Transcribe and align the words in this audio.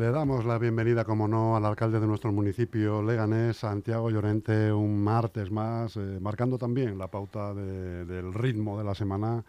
Le 0.00 0.10
damos 0.10 0.46
la 0.46 0.56
bienvenida, 0.56 1.04
como 1.04 1.28
no, 1.28 1.56
al 1.56 1.66
alcalde 1.66 2.00
de 2.00 2.06
nuestro 2.06 2.32
municipio, 2.32 3.02
Leganés, 3.02 3.58
Santiago 3.58 4.08
Llorente, 4.08 4.72
un 4.72 5.04
martes 5.04 5.50
más, 5.50 5.94
eh, 5.98 6.18
marcando 6.22 6.56
también 6.56 6.96
la 6.96 7.08
pauta 7.08 7.52
del 7.52 8.32
ritmo 8.32 8.78
de 8.78 8.84
la 8.84 8.94
semana. 8.94 9.44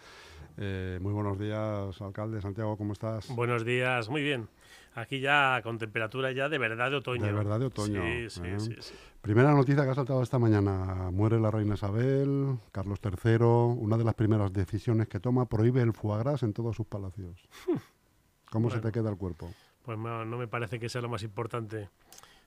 Eh, 0.57 0.99
muy 1.01 1.13
buenos 1.13 1.39
días, 1.39 2.01
alcalde. 2.01 2.41
Santiago, 2.41 2.75
¿cómo 2.75 2.91
estás? 2.91 3.33
Buenos 3.33 3.63
días, 3.63 4.09
muy 4.09 4.23
bien. 4.23 4.49
Aquí 4.93 5.21
ya 5.21 5.61
con 5.63 5.79
temperatura 5.79 6.33
ya 6.33 6.49
de 6.49 6.57
verdad 6.57 6.91
de 6.91 6.97
otoño. 6.97 7.25
De 7.25 7.31
verdad 7.31 7.57
de 7.57 7.67
otoño. 7.67 8.01
Sí, 8.03 8.29
sí, 8.29 8.41
¿eh? 8.43 8.59
sí, 8.59 8.93
Primera 9.21 9.53
noticia 9.53 9.85
que 9.85 9.91
ha 9.91 9.95
saltado 9.95 10.21
esta 10.21 10.37
mañana. 10.37 11.11
Muere 11.13 11.39
la 11.39 11.49
reina 11.49 11.75
Isabel, 11.75 12.57
Carlos 12.73 12.99
III. 13.01 13.45
Una 13.45 13.95
de 13.95 14.03
las 14.03 14.15
primeras 14.15 14.51
decisiones 14.51 15.07
que 15.07 15.21
toma 15.21 15.45
prohíbe 15.45 15.81
el 15.81 15.93
foie 15.93 16.19
gras 16.19 16.43
en 16.43 16.51
todos 16.51 16.75
sus 16.75 16.87
palacios. 16.87 17.41
¿Cómo 18.51 18.69
se 18.69 18.81
te 18.81 18.91
queda 18.91 19.09
el 19.09 19.15
cuerpo? 19.15 19.49
Pues 19.83 19.97
no, 19.97 20.25
me 20.25 20.47
parece 20.47 20.79
que 20.79 20.89
sea 20.89 21.01
lo 21.01 21.09
más 21.09 21.23
importante 21.23 21.89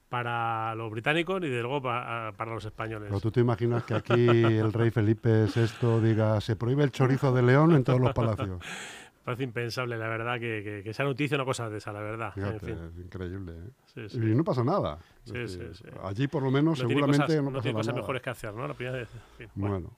para 0.09 0.75
los 0.77 0.91
británicos 0.91 1.41
ni 1.41 1.49
de 1.49 1.63
luego 1.63 1.83
para, 1.83 2.33
los 2.47 2.65
españoles. 2.65 3.09
Pero 3.09 3.21
tú 3.21 3.31
te 3.31 3.41
imaginas 3.41 3.85
que 3.85 3.95
aquí 3.95 4.29
el 4.29 4.73
rey 4.73 4.91
Felipe 4.91 5.47
VI 5.47 6.01
diga 6.01 6.41
se 6.41 6.57
prohíbe 6.57 6.85
el 6.85 6.93
chorizo 6.93 7.33
de 7.33 7.43
león 7.43 7.75
en 7.75 7.85
todos 7.85 8.01
los 8.01 8.13
palacios. 8.13 8.61
Parece 9.25 9.45
impensable, 9.45 9.97
la 9.97 10.07
verdad, 10.07 10.39
que, 10.39 10.83
que, 10.85 10.93
sea 10.93 11.07
noticia 11.07 11.39
una 11.39 11.47
cosa 11.47 11.71
de 11.71 11.79
esa, 11.79 11.95
la 11.95 12.01
verdad. 12.01 12.35
Es 12.37 12.99
increíble. 12.99 13.55
¿eh? 13.97 14.09
Y 14.13 14.19
no 14.19 14.45
pasa 14.45 14.63
nada. 14.63 14.99
allí, 16.03 16.29
por 16.29 16.43
lo 16.43 16.51
menos, 16.51 16.79
seguramente 16.79 17.41
no, 17.41 17.59
tiene 17.63 17.79
cosas 17.79 17.95
mejores 17.95 18.21
que 18.21 18.29
hacer, 18.29 18.53
¿no? 18.53 18.69
La 18.69 18.75
primera 18.75 19.09
bueno. 19.55 19.93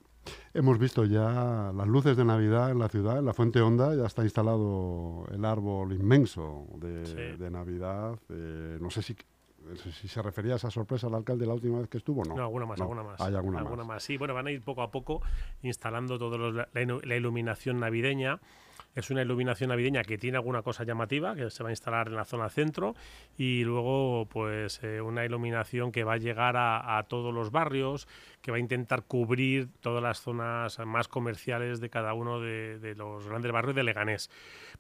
Hemos 0.55 0.79
visto 0.79 1.05
ya 1.05 1.73
las 1.75 1.87
luces 1.87 2.17
de 2.17 2.25
Navidad 2.25 2.71
en 2.71 2.79
la 2.79 2.89
ciudad, 2.89 3.19
en 3.19 3.25
la 3.25 3.35
Fuente 3.35 3.61
Honda 3.61 3.95
ya 3.95 4.07
está 4.07 4.23
instalado 4.25 5.27
el 5.33 5.45
árbol 5.45 5.93
inmenso 5.93 6.67
de, 6.77 7.51
Navidad. 7.51 8.19
Eh, 8.31 8.79
no 8.81 8.91
sé 8.91 9.03
si 9.03 9.15
si 9.75 10.09
se 10.09 10.23
refería 10.23 10.55
a 10.55 10.57
esa 10.57 10.71
sorpresa 10.71 11.07
al 11.07 11.15
alcalde 11.15 11.47
la 11.47 11.55
última 11.55 11.79
vez 11.79 11.89
que 11.89 11.99
estuvo, 11.99 12.25
¿no? 12.25 12.35
No, 12.35 12.43
alguna 12.43 12.67
más, 12.67 12.81
alguna 12.81 13.03
más. 13.03 13.21
Hay 13.21 13.35
alguna, 13.35 13.63
más. 13.63 14.03
Sí, 14.03 14.17
bueno, 14.17 14.35
van 14.35 14.47
a 14.47 14.51
ir 14.51 14.63
poco 14.63 14.83
a 14.83 14.91
poco 14.91 15.23
instalando 15.63 16.19
toda 16.19 16.69
la, 16.73 17.17
iluminación 17.17 17.81
navideña. 17.81 18.41
Es 18.97 19.11
una 19.11 19.21
iluminación 19.21 19.69
navideña 19.69 20.03
que 20.03 20.17
tiene 20.17 20.39
alguna 20.39 20.63
cosa 20.63 20.83
llamativa, 20.83 21.37
que 21.37 21.51
se 21.51 21.63
va 21.63 21.69
a 21.69 21.73
instalar 21.73 22.09
en 22.09 22.17
la 22.17 22.25
zona 22.25 22.49
centro, 22.49 22.95
y 23.37 23.63
luego 23.63 24.27
pues 24.27 24.81
eh, 24.83 25.03
una 25.03 25.25
iluminación 25.25 25.93
que 25.93 26.03
va 26.03 26.15
a 26.15 26.17
llegar 26.17 26.57
a, 26.57 27.05
todos 27.07 27.33
los 27.33 27.51
barrios, 27.51 28.09
que 28.41 28.51
va 28.51 28.57
a 28.57 28.61
intentar 28.61 29.03
cubrir 29.03 29.69
todas 29.81 30.03
las 30.03 30.23
zonas 30.23 30.79
más 30.87 31.09
comerciales 31.09 31.79
de 31.79 31.91
cada 31.91 32.15
uno 32.15 32.41
de, 32.41 32.79
de 32.79 32.95
los 32.95 33.29
grandes 33.29 33.53
barrios 33.53 33.77
de 33.77 33.85
Leganés. 33.85 34.31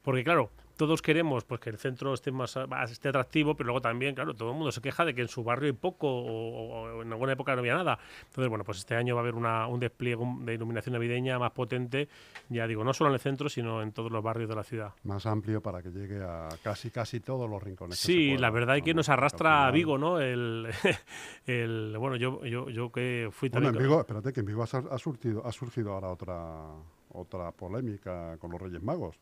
Porque 0.03 0.25
claro, 0.25 0.51
todos 0.77 1.03
queremos 1.03 1.45
pues 1.45 1.61
que 1.61 1.71
el 1.71 1.79
centro 1.79 2.15
esté 2.15 2.31
más, 2.31 2.57
esté 2.91 3.09
atractivo, 3.09 3.57
pero 3.57 3.69
luego 3.69 3.81
también, 3.81 4.15
claro, 4.15 4.35
todo 4.35 4.51
el 4.51 4.57
mundo 4.57 4.71
se 4.73 4.81
queja 4.81 5.05
de 5.05 5.15
que 5.15 5.23
en 5.23 5.29
su 5.29 5.43
barrio 5.43 5.69
hay 5.69 5.73
poco 5.73 6.09
o, 6.09 7.03
en 7.03 7.13
alguna 7.13 7.33
época 7.33 7.55
no 7.55 7.61
había 7.61 7.75
nada. 7.75 7.99
Entonces, 8.27 8.49
bueno, 8.49 8.65
pues 8.65 8.79
este 8.79 8.95
año 8.95 9.15
va 9.15 9.21
a 9.21 9.25
haber 9.25 9.35
una, 9.35 9.67
un 9.67 9.81
despliegue 9.81 10.23
de 10.41 10.55
iluminación 10.55 10.93
navideña 10.93 11.39
más 11.39 11.53
potente, 11.53 12.09
ya 12.49 12.67
digo, 12.67 12.85
no 12.85 12.93
solo 12.93 13.11
en 13.11 13.15
el 13.15 13.21
centro, 13.21 13.49
sino 13.49 13.83
en 13.83 13.93
todos 13.93 14.13
los 14.13 14.23
barrios 14.23 14.49
de 14.49 14.55
la 14.55 14.65
ciudad. 14.65 14.93
Más 15.05 15.27
amplio 15.27 15.61
para 15.61 15.83
que 15.83 15.91
llegue 15.91 16.23
a 16.23 16.49
casi 16.63 16.91
casi 16.91 17.21
todos 17.21 17.49
los 17.49 17.63
rincones. 17.63 17.99
Sí, 17.99 18.37
la 18.37 18.51
verdad 18.51 18.77
es 18.77 18.83
que 18.83 18.95
nos 18.95 19.09
arrastra 19.09 19.67
a 19.67 19.71
Vigo, 19.71 19.99
¿no? 19.99 20.21
El, 20.21 20.69
el, 21.47 21.97
bueno, 21.99 22.17
yo, 22.17 22.45
yo, 22.45 22.69
yo 22.69 22.93
que 22.93 23.29
fui 23.33 23.51
también... 23.51 23.73
Bueno, 23.73 23.85
en 23.85 23.91
Vigo, 23.91 24.01
espérate, 24.01 24.33
que 24.33 24.41
en 24.41 24.47
Vigo 24.47 24.63
ha, 24.63 24.99
surgido, 24.99 25.47
ha 25.47 25.53
surgido 25.53 25.93
ahora 25.93 26.09
otra, 26.09 26.65
otra 27.11 27.53
polémica 27.53 28.37
con 28.39 28.51
los 28.51 28.61
Reyes 28.61 28.83
Magos. 28.83 29.19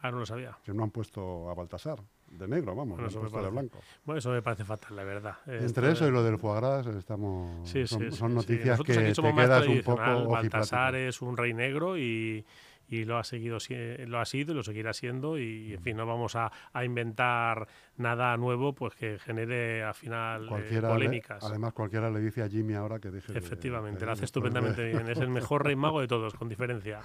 Ah, 0.00 0.10
no 0.10 0.18
lo 0.18 0.26
sabía. 0.26 0.56
Que 0.64 0.72
no 0.72 0.84
han 0.84 0.90
puesto 0.90 1.50
a 1.50 1.54
Baltasar 1.54 2.00
de 2.30 2.46
negro, 2.46 2.74
vamos, 2.74 3.00
no 3.00 3.08
puesto 3.08 3.42
de 3.42 3.50
blanco. 3.50 3.80
Bueno, 4.04 4.18
eso 4.18 4.30
me 4.30 4.42
parece 4.42 4.64
fatal, 4.64 4.94
la 4.94 5.04
verdad. 5.04 5.36
Entre 5.46 5.90
eso 5.90 6.06
y 6.06 6.10
lo 6.10 6.22
del 6.22 6.38
foie 6.38 6.60
gras 6.60 6.86
estamos, 6.86 7.68
son, 7.86 8.34
noticias 8.34 8.80
que 8.82 8.94
te 8.94 9.12
quedas 9.12 9.66
un 9.66 9.82
poco 9.82 10.28
Baltasar 10.28 10.94
es 10.94 11.22
un 11.22 11.36
rey 11.36 11.54
negro 11.54 11.98
y, 11.98 12.44
y 12.88 13.04
lo 13.04 13.18
ha 13.18 13.24
seguido 13.24 13.58
lo 14.06 14.18
ha 14.18 14.24
sido 14.24 14.52
y 14.52 14.56
lo 14.56 14.62
seguirá 14.62 14.92
siendo 14.92 15.38
y 15.38 15.74
en 15.74 15.82
fin 15.82 15.96
no 15.96 16.06
vamos 16.06 16.36
a, 16.36 16.50
a 16.72 16.84
inventar 16.84 17.68
nada 17.96 18.36
nuevo 18.36 18.74
pues 18.74 18.94
que 18.94 19.18
genere 19.18 19.82
al 19.82 19.94
final 19.94 20.48
eh, 20.58 20.80
polémicas. 20.80 21.44
además 21.44 21.72
cualquiera 21.72 22.10
le 22.10 22.20
dice 22.20 22.42
a 22.42 22.48
Jimmy 22.48 22.74
ahora 22.74 22.98
que 22.98 23.10
deje 23.10 23.36
efectivamente 23.36 24.04
lo 24.06 24.12
hace 24.12 24.24
estupendamente 24.24 24.84
bien. 24.84 25.08
Es 25.08 25.18
el 25.18 25.28
mejor 25.28 25.64
rey 25.64 25.76
mago 25.76 26.00
de 26.00 26.08
todos 26.08 26.34
con 26.34 26.48
diferencia. 26.48 27.00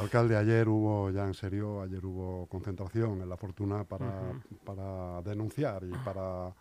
Alcalde 0.00 0.36
ayer 0.36 0.68
hubo 0.68 1.10
ya 1.10 1.24
en 1.24 1.34
serio 1.34 1.82
ayer 1.82 2.04
hubo 2.04 2.46
concentración 2.46 3.20
en 3.22 3.28
la 3.28 3.36
fortuna 3.36 3.84
para, 3.84 4.32
para 4.64 5.22
denunciar 5.22 5.84
y 5.84 5.92
para 6.04 6.52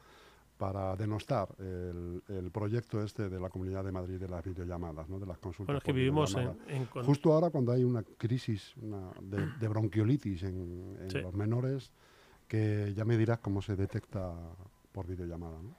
para 0.57 0.95
denostar 0.95 1.49
el, 1.59 2.49
proyecto 2.51 3.03
este 3.03 3.29
de 3.29 3.39
la 3.39 3.49
Comunidad 3.49 3.83
de 3.83 3.91
Madrid 3.91 4.19
de 4.19 4.27
las 4.27 4.43
videollamadas, 4.43 5.09
¿no? 5.09 5.19
de 5.19 5.25
las 5.25 5.37
consultas. 5.37 5.67
Bueno, 5.67 5.77
es 5.79 5.83
que 5.83 5.93
vivimos 5.93 6.35
en, 6.67 6.85
Justo 6.85 7.33
ahora 7.33 7.49
cuando 7.49 7.71
hay 7.71 7.83
una 7.83 8.03
crisis 8.03 8.73
de, 9.21 9.67
bronquiolitis 9.67 10.43
en, 10.43 10.97
los 11.13 11.33
menores, 11.33 11.91
que 12.47 12.93
ya 12.95 13.05
me 13.05 13.17
dirás 13.17 13.39
cómo 13.39 13.61
se 13.61 13.75
detecta 13.75 14.33
por 14.91 15.07
videollamada. 15.07 15.61
¿no? 15.61 15.75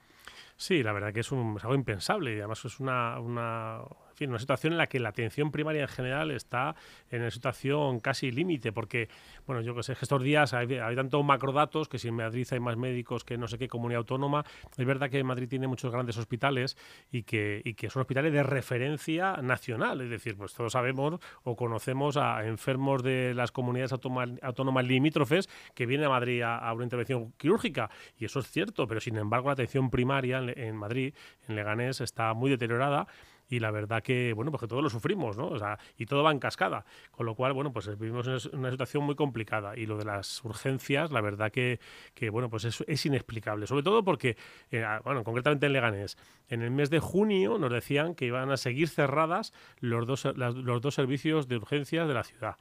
Sí, 0.57 0.83
la 0.83 0.93
verdad 0.93 1.13
que 1.13 1.21
es, 1.21 1.31
un, 1.31 1.57
algo 1.61 1.75
impensable 1.75 2.35
y 2.35 2.39
además 2.39 2.63
es 2.65 2.79
una, 2.79 3.19
una 3.19 3.81
fin, 4.15 4.29
una 4.29 4.39
situación 4.39 4.73
en 4.73 4.77
la 4.77 4.87
que 4.87 4.99
la 4.99 5.09
atención 5.09 5.51
primaria 5.51 5.81
en 5.81 5.87
general 5.87 6.31
está 6.31 6.75
en 7.09 7.21
una 7.21 7.31
situación 7.31 7.99
casi 7.99 8.31
límite, 8.31 8.71
porque, 8.71 9.09
bueno, 9.45 9.61
yo 9.61 9.75
que 9.75 9.83
sé, 9.83 9.93
estos 9.93 10.23
días 10.23 10.53
hay, 10.53 10.73
hay 10.75 10.95
tantos 10.95 11.23
macrodatos 11.23 11.87
que 11.87 11.99
si 11.99 12.07
en 12.07 12.15
Madrid 12.15 12.47
hay 12.51 12.59
más 12.59 12.77
médicos 12.77 13.23
que 13.23 13.37
no 13.37 13.47
sé 13.47 13.57
qué 13.57 13.67
comunidad 13.67 13.99
autónoma, 13.99 14.45
es 14.77 14.85
verdad 14.85 15.09
que 15.09 15.23
Madrid 15.23 15.47
tiene 15.47 15.67
muchos 15.67 15.91
grandes 15.91 16.17
hospitales 16.17 16.77
y 17.11 17.23
que, 17.23 17.61
y 17.63 17.73
que 17.73 17.89
son 17.89 18.01
hospitales 18.01 18.33
de 18.33 18.43
referencia 18.43 19.37
nacional, 19.37 20.01
es 20.01 20.09
decir, 20.09 20.37
pues 20.37 20.53
todos 20.53 20.73
sabemos 20.73 21.19
o 21.43 21.55
conocemos 21.55 22.17
a 22.17 22.45
enfermos 22.45 23.03
de 23.03 23.33
las 23.33 23.51
comunidades 23.51 23.93
autónomas 23.93 24.85
limítrofes 24.85 25.49
que 25.73 25.85
vienen 25.85 26.07
a 26.07 26.09
Madrid 26.09 26.41
a, 26.41 26.71
una 26.73 26.83
intervención 26.83 27.33
quirúrgica, 27.37 27.89
y 28.17 28.25
eso 28.25 28.39
es 28.39 28.49
cierto, 28.49 28.87
pero 28.87 28.99
sin 28.99 29.17
embargo 29.17 29.49
la 29.49 29.53
atención 29.53 29.89
primaria 29.89 30.39
en, 30.39 30.57
en 30.57 30.75
Madrid, 30.75 31.13
en 31.47 31.55
Leganés, 31.55 32.01
está 32.01 32.33
muy 32.33 32.49
deteriorada 32.49 33.07
y 33.49 33.59
la 33.59 33.71
verdad 33.71 34.01
que, 34.03 34.33
bueno, 34.33 34.51
pues 34.51 34.61
que 34.61 34.67
todos 34.67 34.83
lo 34.83 34.89
sufrimos, 34.89 35.37
¿no? 35.37 35.47
O 35.47 35.59
sea, 35.59 35.77
y 35.97 36.05
todo 36.05 36.23
va 36.23 36.31
en 36.31 36.39
cascada, 36.39 36.85
con 37.11 37.25
lo 37.25 37.35
cual, 37.35 37.53
bueno, 37.53 37.71
pues 37.71 37.87
vivimos 37.97 38.27
una 38.53 38.71
situación 38.71 39.03
muy 39.03 39.15
complicada 39.15 39.77
y 39.77 39.85
lo 39.85 39.97
de 39.97 40.05
las 40.05 40.43
urgencias, 40.43 41.11
la 41.11 41.21
verdad 41.21 41.51
que, 41.51 41.79
que 42.13 42.29
bueno, 42.29 42.49
pues 42.49 42.65
es, 42.65 42.83
es 42.87 43.05
inexplicable, 43.05 43.67
sobre 43.67 43.83
todo 43.83 44.03
porque, 44.03 44.37
eh, 44.71 44.85
bueno, 45.03 45.23
concretamente 45.23 45.65
en 45.65 45.73
Leganés, 45.73 46.17
en 46.49 46.61
el 46.61 46.71
mes 46.71 46.89
de 46.89 46.99
junio 46.99 47.57
nos 47.57 47.71
decían 47.71 48.15
que 48.15 48.25
iban 48.25 48.51
a 48.51 48.57
seguir 48.57 48.89
cerradas 48.89 49.53
los 49.79 50.05
dos, 50.07 50.25
los 50.35 50.81
dos 50.81 50.93
servicios 50.93 51.47
de 51.47 51.57
urgencias 51.57 52.07
de 52.07 52.13
la 52.13 52.23
ciudad. 52.23 52.57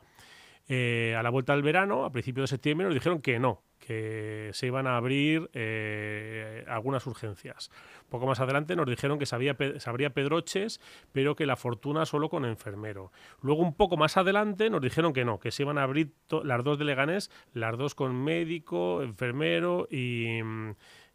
Eh, 0.66 1.14
a 1.16 1.22
la 1.22 1.30
vuelta 1.30 1.52
del 1.52 1.62
verano, 1.62 2.04
a 2.04 2.10
principios 2.10 2.44
de 2.44 2.56
septiembre, 2.56 2.86
nos 2.86 2.94
dijeron 2.94 3.20
que 3.20 3.38
no, 3.38 3.62
que 3.78 4.48
se 4.54 4.66
iban 4.66 4.86
a 4.86 4.96
abrir 4.96 5.50
eh, 5.52 6.64
algunas 6.68 7.06
urgencias. 7.06 7.70
Poco 8.08 8.26
más 8.26 8.40
adelante 8.40 8.74
nos 8.74 8.86
dijeron 8.86 9.18
que 9.18 9.26
se, 9.26 9.34
habría 9.36 10.14
pedroches, 10.14 10.80
pero 11.12 11.36
que 11.36 11.44
la 11.44 11.56
fortuna 11.56 12.06
solo 12.06 12.30
con 12.30 12.46
enfermero. 12.46 13.12
Luego, 13.42 13.62
un 13.62 13.74
poco 13.74 13.98
más 13.98 14.16
adelante, 14.16 14.70
nos 14.70 14.80
dijeron 14.80 15.12
que 15.12 15.26
no, 15.26 15.38
que 15.38 15.50
se 15.50 15.64
iban 15.64 15.76
a 15.76 15.82
abrir 15.82 16.14
las 16.44 16.64
dos 16.64 16.78
de 16.78 16.86
Leganés, 16.86 17.30
las 17.52 17.76
dos 17.76 17.94
con 17.94 18.24
médico, 18.24 19.02
enfermero 19.02 19.86
y, 19.90 20.40
mm, 20.42 20.70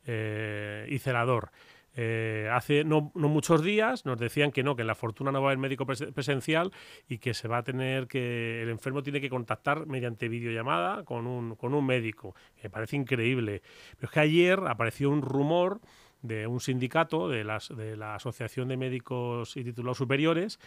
eh, 0.05 0.85
y 0.89 0.99
celador. 0.99 1.51
Eh, 1.95 2.49
hace 2.51 2.83
no, 2.83 3.11
muchos 3.15 3.63
días 3.63 4.05
nos 4.05 4.19
decían 4.19 4.51
que 4.51 4.63
no, 4.63 4.75
que 4.75 4.81
en 4.81 4.87
la 4.87 4.95
fortuna 4.95 5.31
no 5.31 5.41
va 5.41 5.47
a 5.47 5.51
haber 5.51 5.57
médico 5.57 5.85
presencial 5.85 6.71
y 7.07 7.17
que 7.17 7.33
se 7.33 7.47
va 7.47 7.57
a 7.57 7.63
tener 7.63 8.07
que, 8.07 8.61
el 8.61 8.69
enfermo 8.69 9.03
tiene 9.03 9.21
que 9.21 9.29
contactar 9.29 9.85
mediante 9.85 10.29
videollamada 10.29 11.03
con 11.03 11.27
un, 11.27 11.55
con 11.55 11.73
un 11.73 11.85
médico. 11.85 12.35
Me 12.63 12.69
parece 12.69 12.95
increíble. 12.95 13.61
Pero 13.97 14.07
es 14.07 14.11
que 14.11 14.19
ayer 14.19 14.59
apareció 14.67 15.09
un 15.09 15.21
rumor 15.21 15.81
de 16.21 16.47
un 16.47 16.59
sindicato 16.59 17.29
de, 17.29 17.43
las, 17.43 17.69
de 17.75 17.95
la 17.95 18.15
Asociación 18.15 18.67
de 18.67 18.77
Médicos 18.77 19.55
y 19.55 19.63
Titulados 19.63 19.97
Superiores 19.97 20.59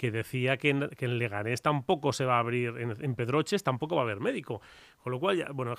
que 0.00 0.10
decía 0.10 0.56
que 0.56 0.70
en, 0.70 0.88
que 0.96 1.04
en, 1.04 1.18
Leganés 1.18 1.60
tampoco 1.60 2.14
se 2.14 2.24
va 2.24 2.36
a 2.36 2.38
abrir, 2.38 2.72
en, 2.78 3.14
Pedroches 3.14 3.62
tampoco 3.62 3.96
va 3.96 4.00
a 4.00 4.04
haber 4.04 4.18
médico. 4.18 4.62
Con 5.02 5.12
lo 5.12 5.20
cual, 5.20 5.36
ya, 5.36 5.50
bueno, 5.52 5.74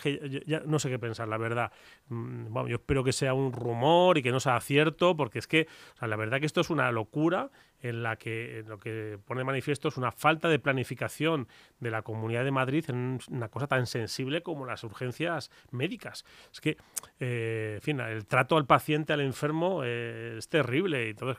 ya, 0.46 0.60
no 0.60 0.78
sé 0.78 0.90
qué 0.90 1.00
pensar, 1.00 1.28
la 1.28 1.40
verdad. 1.40 1.72
Mm, 2.10 2.54
bueno, 2.54 2.70
yo 2.70 2.76
espero 2.76 3.04
que 3.04 3.14
sea 3.14 3.34
un 3.34 3.52
rumor 3.52 4.20
y 4.20 4.22
que 4.22 4.32
no 4.32 4.40
sea 4.40 4.60
cierto, 4.62 5.18
porque 5.18 5.40
es 5.40 5.48
que, 5.48 5.68
la 6.00 6.16
verdad 6.18 6.40
que 6.40 6.46
esto 6.46 6.62
es 6.62 6.70
una 6.70 6.92
locura 6.92 7.50
en 7.80 8.04
la 8.04 8.16
que 8.18 8.64
lo 8.68 8.78
que 8.78 9.18
pone 9.26 9.44
manifiesto 9.44 9.88
es 9.88 9.98
una 9.98 10.12
falta 10.12 10.50
de 10.50 10.60
planificación 10.60 11.48
de 11.80 11.90
la 11.90 12.04
Comunidad 12.04 12.44
de 12.44 12.52
Madrid 12.52 12.86
en 12.90 13.20
una 13.28 13.50
cosa 13.50 13.66
tan 13.66 13.88
sensible 13.88 14.44
como 14.44 14.68
las 14.68 14.84
urgencias 14.84 15.50
médicas. 15.72 16.26
Es 16.54 16.62
que, 16.62 16.78
eh, 17.20 17.74
en 17.78 17.82
fin, 17.82 18.00
el 18.00 18.28
trato 18.28 18.56
al 18.56 18.68
paciente, 18.68 19.14
al 19.14 19.22
enfermo, 19.22 19.82
eh, 19.84 20.36
es 20.38 20.48
terrible. 20.48 21.10
Y 21.10 21.16
todo, 21.16 21.36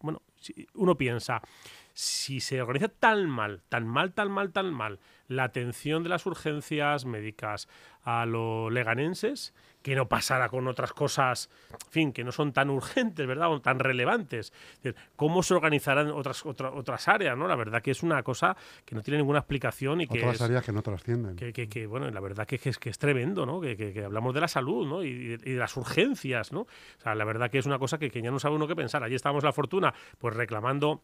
bueno, 0.00 0.22
uno 0.74 0.96
piensa, 0.96 1.40
si 1.98 2.38
se 2.38 2.62
organiza 2.62 2.86
tan 2.86 3.28
mal, 3.28 3.60
tan 3.68 3.84
mal, 3.84 4.12
tan 4.12 4.30
mal, 4.30 4.52
tan 4.52 4.72
mal 4.72 5.00
la 5.26 5.42
atención 5.42 6.04
de 6.04 6.08
las 6.08 6.26
urgencias 6.26 7.04
médicas 7.04 7.68
a 8.04 8.24
los 8.24 8.72
leganenses, 8.72 9.52
que 9.82 9.96
no 9.96 10.08
pasara 10.08 10.48
con 10.48 10.68
otras 10.68 10.92
cosas, 10.92 11.50
en 11.72 11.90
fin, 11.90 12.12
que 12.12 12.22
no 12.22 12.30
son 12.30 12.52
tan 12.52 12.70
urgentes, 12.70 13.26
¿verdad? 13.26 13.50
O 13.50 13.60
tan 13.60 13.80
relevantes. 13.80 14.52
¿Cómo 15.16 15.42
se 15.42 15.54
organizarán 15.54 16.12
otras, 16.12 16.46
otras 16.46 17.08
áreas, 17.08 17.36
¿no? 17.36 17.48
La 17.48 17.56
verdad 17.56 17.82
que 17.82 17.90
es 17.90 18.04
una 18.04 18.22
cosa 18.22 18.56
que 18.84 18.94
no 18.94 19.02
tiene 19.02 19.18
ninguna 19.18 19.40
explicación 19.40 20.00
y 20.00 20.06
que 20.06 20.20
Otras 20.20 20.40
áreas 20.40 20.64
que 20.64 20.70
no 20.70 20.82
trascienden. 20.82 21.34
Que, 21.34 21.52
que, 21.52 21.86
bueno, 21.88 22.08
la 22.08 22.20
verdad 22.20 22.46
que, 22.46 22.60
es, 22.62 22.78
que 22.78 22.90
es 22.90 22.98
tremendo, 22.98 23.44
¿no? 23.44 23.60
Que, 23.60 24.04
hablamos 24.04 24.34
de 24.34 24.40
la 24.40 24.48
salud, 24.48 24.86
¿no? 24.86 25.02
Y, 25.02 25.36
de 25.36 25.56
las 25.56 25.76
urgencias, 25.76 26.52
¿no? 26.52 26.60
O 26.60 27.00
sea, 27.02 27.16
la 27.16 27.24
verdad 27.24 27.50
que 27.50 27.58
es 27.58 27.66
una 27.66 27.80
cosa 27.80 27.98
que, 27.98 28.08
ya 28.08 28.30
no 28.30 28.38
sabe 28.38 28.54
uno 28.54 28.68
qué 28.68 28.76
pensar. 28.76 29.02
Allí 29.02 29.16
estábamos 29.16 29.42
la 29.42 29.52
fortuna, 29.52 29.92
pues 30.18 30.36
reclamando 30.36 31.02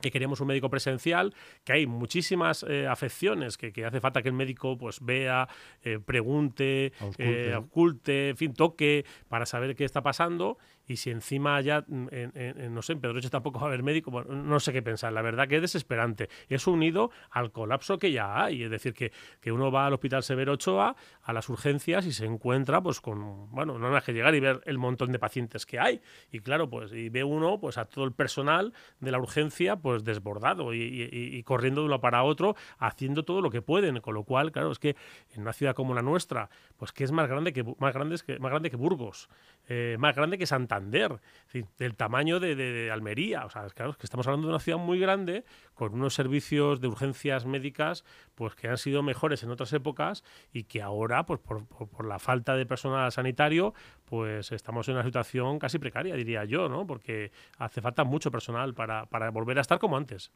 que 0.00 0.10
queríamos 0.10 0.40
un 0.40 0.48
médico 0.48 0.70
presencial, 0.70 1.34
que 1.64 1.72
hay 1.72 1.86
muchísimas 1.86 2.64
eh, 2.68 2.86
afecciones 2.86 3.56
que, 3.56 3.72
hace 3.84 4.00
falta 4.00 4.22
que 4.22 4.28
el 4.28 4.34
médico 4.34 4.76
pues 4.76 5.00
vea, 5.00 5.48
eh, 5.82 5.98
pregunte, 6.04 6.92
eh, 7.18 7.54
oculte, 7.56 8.30
en 8.30 8.36
fin, 8.36 8.54
toque 8.54 9.04
para 9.28 9.46
saber 9.46 9.74
qué 9.74 9.84
está 9.84 10.02
pasando 10.02 10.58
y 10.86 10.96
si 10.96 11.10
encima 11.10 11.60
ya, 11.60 11.84
mm, 11.86 12.06
en, 12.12 12.74
no 12.74 12.82
sé, 12.82 12.92
en 12.92 13.00
Pedroche 13.00 13.28
tampoco 13.28 13.58
va 13.58 13.66
a 13.66 13.68
haber 13.68 13.82
médico, 13.82 14.10
bueno, 14.10 14.34
no 14.34 14.60
sé 14.60 14.72
qué 14.72 14.82
pensar. 14.82 15.12
La 15.12 15.22
verdad 15.22 15.48
que 15.48 15.56
es 15.56 15.62
desesperante. 15.62 16.28
Es 16.48 16.66
unido 16.66 17.10
al 17.30 17.50
colapso 17.50 17.98
que 17.98 18.12
ya 18.12 18.44
hay. 18.44 18.62
Es 18.62 18.70
decir, 18.70 18.94
que, 18.94 19.12
que 19.40 19.50
uno 19.50 19.72
va 19.72 19.86
al 19.86 19.94
Hospital 19.94 20.22
Severo 20.22 20.52
Ochoa, 20.52 20.96
a 21.22 21.32
las 21.32 21.48
urgencias 21.48 22.06
y 22.06 22.12
se 22.12 22.24
encuentra 22.24 22.80
pues 22.80 23.00
con, 23.00 23.50
bueno, 23.50 23.78
no 23.78 23.94
hay 23.94 24.02
que 24.02 24.12
llegar 24.12 24.34
y 24.34 24.40
ver 24.40 24.60
el 24.64 24.78
montón 24.78 25.10
de 25.10 25.18
pacientes 25.18 25.66
que 25.66 25.80
hay. 25.80 26.00
Y 26.30 26.40
claro, 26.40 26.70
pues 26.70 26.92
y 26.92 27.08
ve 27.08 27.24
uno 27.24 27.58
pues 27.58 27.78
a 27.78 27.86
todo 27.86 28.04
el 28.04 28.12
personal 28.12 28.72
de 29.00 29.10
la 29.10 29.18
urgencia 29.18 29.76
pues 29.76 30.04
desbordado 30.04 30.72
y, 30.72 31.42
corriendo 31.44 31.80
de 31.80 31.86
uno 31.86 32.00
para 32.00 32.22
otro, 32.22 32.54
haciendo 32.78 33.24
todo 33.24 33.40
lo 33.40 33.50
que 33.50 33.62
pueden. 33.62 34.00
Con 34.00 34.14
lo 34.14 34.24
cual, 34.24 34.52
claro, 34.52 34.70
es 34.70 34.78
que 34.78 34.94
en 35.34 35.42
una 35.42 35.52
ciudad 35.52 35.74
como 35.74 35.94
la 35.94 36.02
nuestra, 36.02 36.48
pues 36.76 36.92
que 36.92 37.04
es 37.04 37.10
más 37.10 37.28
grande 37.28 37.52
que, 37.52 37.64
más 37.78 37.92
grande 37.92 38.16
que, 38.24 38.38
más 38.38 38.50
grande 38.50 38.70
que 38.70 38.76
Burgos, 38.76 39.28
eh, 39.68 39.96
más 39.98 40.14
grande 40.14 40.38
que 40.38 40.46
Santa 40.46 40.75
del 40.80 41.94
tamaño 41.96 42.40
de, 42.40 42.90
Almería. 42.92 43.44
O 43.46 43.50
sea, 43.50 43.66
claro, 43.68 43.94
que 43.94 44.06
estamos 44.06 44.26
hablando 44.26 44.48
de 44.48 44.54
una 44.54 44.60
ciudad 44.60 44.78
muy 44.78 44.98
grande 44.98 45.44
con 45.74 45.94
unos 45.94 46.14
servicios 46.14 46.80
de 46.80 46.88
urgencias 46.88 47.46
médicas 47.46 48.04
pues 48.34 48.54
que 48.54 48.68
han 48.68 48.78
sido 48.78 49.02
mejores 49.02 49.42
en 49.42 49.50
otras 49.50 49.72
épocas 49.72 50.24
y 50.52 50.64
que 50.64 50.82
ahora, 50.82 51.26
pues 51.26 51.40
por, 51.40 52.04
la 52.04 52.18
falta 52.18 52.54
de 52.54 52.66
personal 52.66 53.10
sanitario, 53.12 53.74
pues 54.04 54.52
estamos 54.52 54.88
en 54.88 54.94
una 54.94 55.04
situación 55.04 55.58
casi 55.58 55.78
precaria, 55.78 56.14
diría 56.14 56.44
yo, 56.44 56.68
¿no? 56.68 56.86
Porque 56.86 57.32
hace 57.58 57.80
falta 57.80 58.04
mucho 58.04 58.30
personal 58.30 58.74
para, 58.74 59.06
volver 59.30 59.58
a 59.58 59.62
estar 59.62 59.78
como 59.78 59.96
antes. 59.96 60.30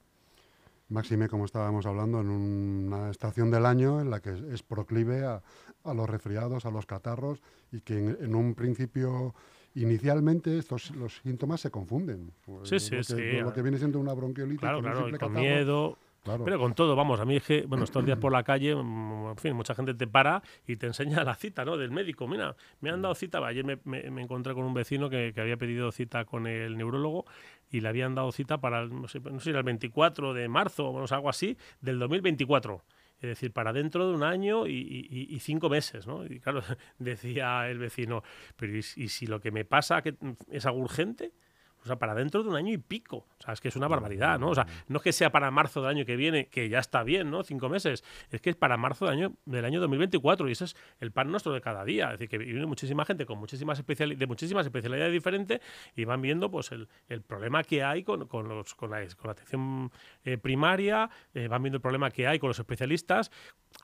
Máxime, 0.88 1.28
como 1.28 1.44
estábamos 1.44 1.86
hablando, 1.86 2.20
en 2.20 2.28
una 2.28 3.10
estación 3.10 3.50
del 3.50 3.64
año 3.64 4.00
en 4.00 4.10
la 4.10 4.20
que 4.20 4.30
es 4.52 4.64
proclive 4.64 5.24
a 5.24 5.94
los 5.94 6.10
resfriados, 6.10 6.66
a 6.66 6.70
los 6.70 6.86
catarros 6.86 7.40
y 7.70 7.80
que 7.80 7.96
en 7.96 8.34
un 8.34 8.54
principio 8.54 9.34
inicialmente 9.74 10.56
estos 10.58 10.90
los 10.92 11.20
síntomas 11.22 11.60
se 11.60 11.70
confunden. 11.70 12.32
Sí, 12.64 12.80
sí, 12.80 12.96
lo 12.96 13.02
sí. 13.02 13.32
Lo 13.40 13.52
que 13.52 13.62
viene 13.62 13.78
siendo 13.78 13.98
una 13.98 14.12
bronquiolitis. 14.12 14.60
Claro, 14.60 14.80
claro, 14.80 15.08
con 15.18 15.32
miedo. 15.32 15.98
Pero 16.22 16.58
con 16.58 16.74
todo, 16.74 16.94
vamos, 16.94 17.18
a 17.18 17.24
mí 17.24 17.36
es 17.36 17.42
que, 17.42 17.62
bueno, 17.62 17.84
estos 17.84 18.04
días 18.04 18.18
por 18.18 18.30
la 18.30 18.42
calle, 18.42 18.74
mm, 18.74 19.30
en 19.30 19.36
fin, 19.38 19.54
mucha 19.54 19.74
gente 19.74 19.94
te 19.94 20.06
para 20.06 20.42
y 20.66 20.76
te 20.76 20.86
enseña 20.86 21.24
la 21.24 21.34
cita, 21.34 21.64
¿no? 21.64 21.78
Del 21.78 21.90
médico. 21.90 22.28
Mira, 22.28 22.54
me 22.82 22.90
han 22.90 23.00
dado 23.00 23.14
cita. 23.14 23.38
Ayer 23.38 23.64
me, 23.64 23.78
me, 23.84 24.22
encontré 24.22 24.52
con 24.52 24.64
un 24.64 24.74
vecino 24.74 25.08
que, 25.08 25.32
que, 25.34 25.40
había 25.40 25.56
pedido 25.56 25.90
cita 25.92 26.26
con 26.26 26.46
el 26.46 26.76
neurólogo 26.76 27.24
y 27.70 27.80
le 27.80 27.88
habían 27.88 28.14
dado 28.14 28.32
cita 28.32 28.58
para, 28.60 28.86
no 28.86 29.08
sé, 29.08 29.20
no 29.20 29.40
sé 29.40 29.50
era 29.50 29.60
el 29.60 29.64
24 29.64 30.34
de 30.34 30.48
marzo 30.48 30.90
o 30.90 31.06
algo 31.10 31.30
así, 31.30 31.56
del 31.80 31.98
2024 31.98 32.82
es 33.20 33.28
decir, 33.28 33.52
para 33.52 33.72
dentro 33.72 34.08
de 34.08 34.14
un 34.14 34.22
año 34.22 34.66
y, 34.66 35.38
cinco 35.40 35.68
meses, 35.68 36.06
¿no? 36.06 36.24
Y 36.24 36.40
claro, 36.40 36.62
decía 36.98 37.68
el 37.68 37.78
vecino, 37.78 38.22
pero 38.56 38.76
¿y, 38.76 38.82
si 38.82 39.26
lo 39.26 39.40
que 39.40 39.50
me 39.50 39.64
pasa 39.64 40.02
que 40.02 40.16
es 40.50 40.64
algo 40.66 40.80
urgente? 40.80 41.32
O 41.82 41.86
sea, 41.86 41.96
para 41.96 42.14
dentro 42.14 42.42
de 42.42 42.48
un 42.48 42.56
año 42.56 42.72
y 42.72 42.78
pico. 42.78 43.26
O 43.38 43.42
sea, 43.42 43.54
es 43.54 43.60
que 43.60 43.68
es 43.68 43.76
una 43.76 43.88
barbaridad, 43.88 44.38
¿no? 44.38 44.50
O 44.50 44.54
sea, 44.54 44.66
no 44.88 44.98
es 44.98 45.02
que 45.02 45.12
sea 45.12 45.30
para 45.30 45.50
marzo 45.50 45.80
del 45.80 45.90
año 45.90 46.04
que 46.04 46.16
viene, 46.16 46.48
que 46.48 46.68
ya 46.68 46.78
está 46.78 47.02
bien, 47.02 47.30
¿no? 47.30 47.42
Cinco 47.42 47.68
meses. 47.68 48.04
Es 48.30 48.40
que 48.40 48.50
es 48.50 48.56
para 48.56 48.76
marzo 48.76 49.06
del 49.06 49.14
año, 49.14 49.32
del 49.46 49.64
año 49.64 49.80
2024 49.80 50.48
y 50.48 50.52
ese 50.52 50.64
es 50.64 50.76
el 51.00 51.10
pan 51.10 51.30
nuestro 51.30 51.52
de 51.52 51.60
cada 51.60 51.84
día. 51.84 52.06
Es 52.06 52.12
decir, 52.12 52.28
que 52.28 52.38
viene 52.38 52.66
muchísima 52.66 53.04
gente 53.04 53.24
con 53.24 53.38
muchísimas 53.38 53.78
especialidades, 53.78 54.18
de 54.18 54.26
muchísimas 54.26 54.66
especialidades 54.66 55.12
diferentes 55.12 55.60
y 55.96 56.04
van 56.04 56.20
viendo, 56.20 56.50
pues, 56.50 56.70
el, 56.72 56.88
problema 57.22 57.62
que 57.62 57.82
hay 57.82 58.02
con, 58.02 58.20
los, 58.20 58.74
con, 58.74 58.90
la, 58.90 59.06
con 59.16 59.28
la 59.28 59.32
atención 59.32 59.90
eh, 60.24 60.36
primaria, 60.36 61.08
eh, 61.34 61.48
van 61.48 61.62
viendo 61.62 61.76
el 61.76 61.82
problema 61.82 62.10
que 62.10 62.26
hay 62.26 62.38
con 62.38 62.48
los 62.48 62.58
especialistas. 62.58 63.30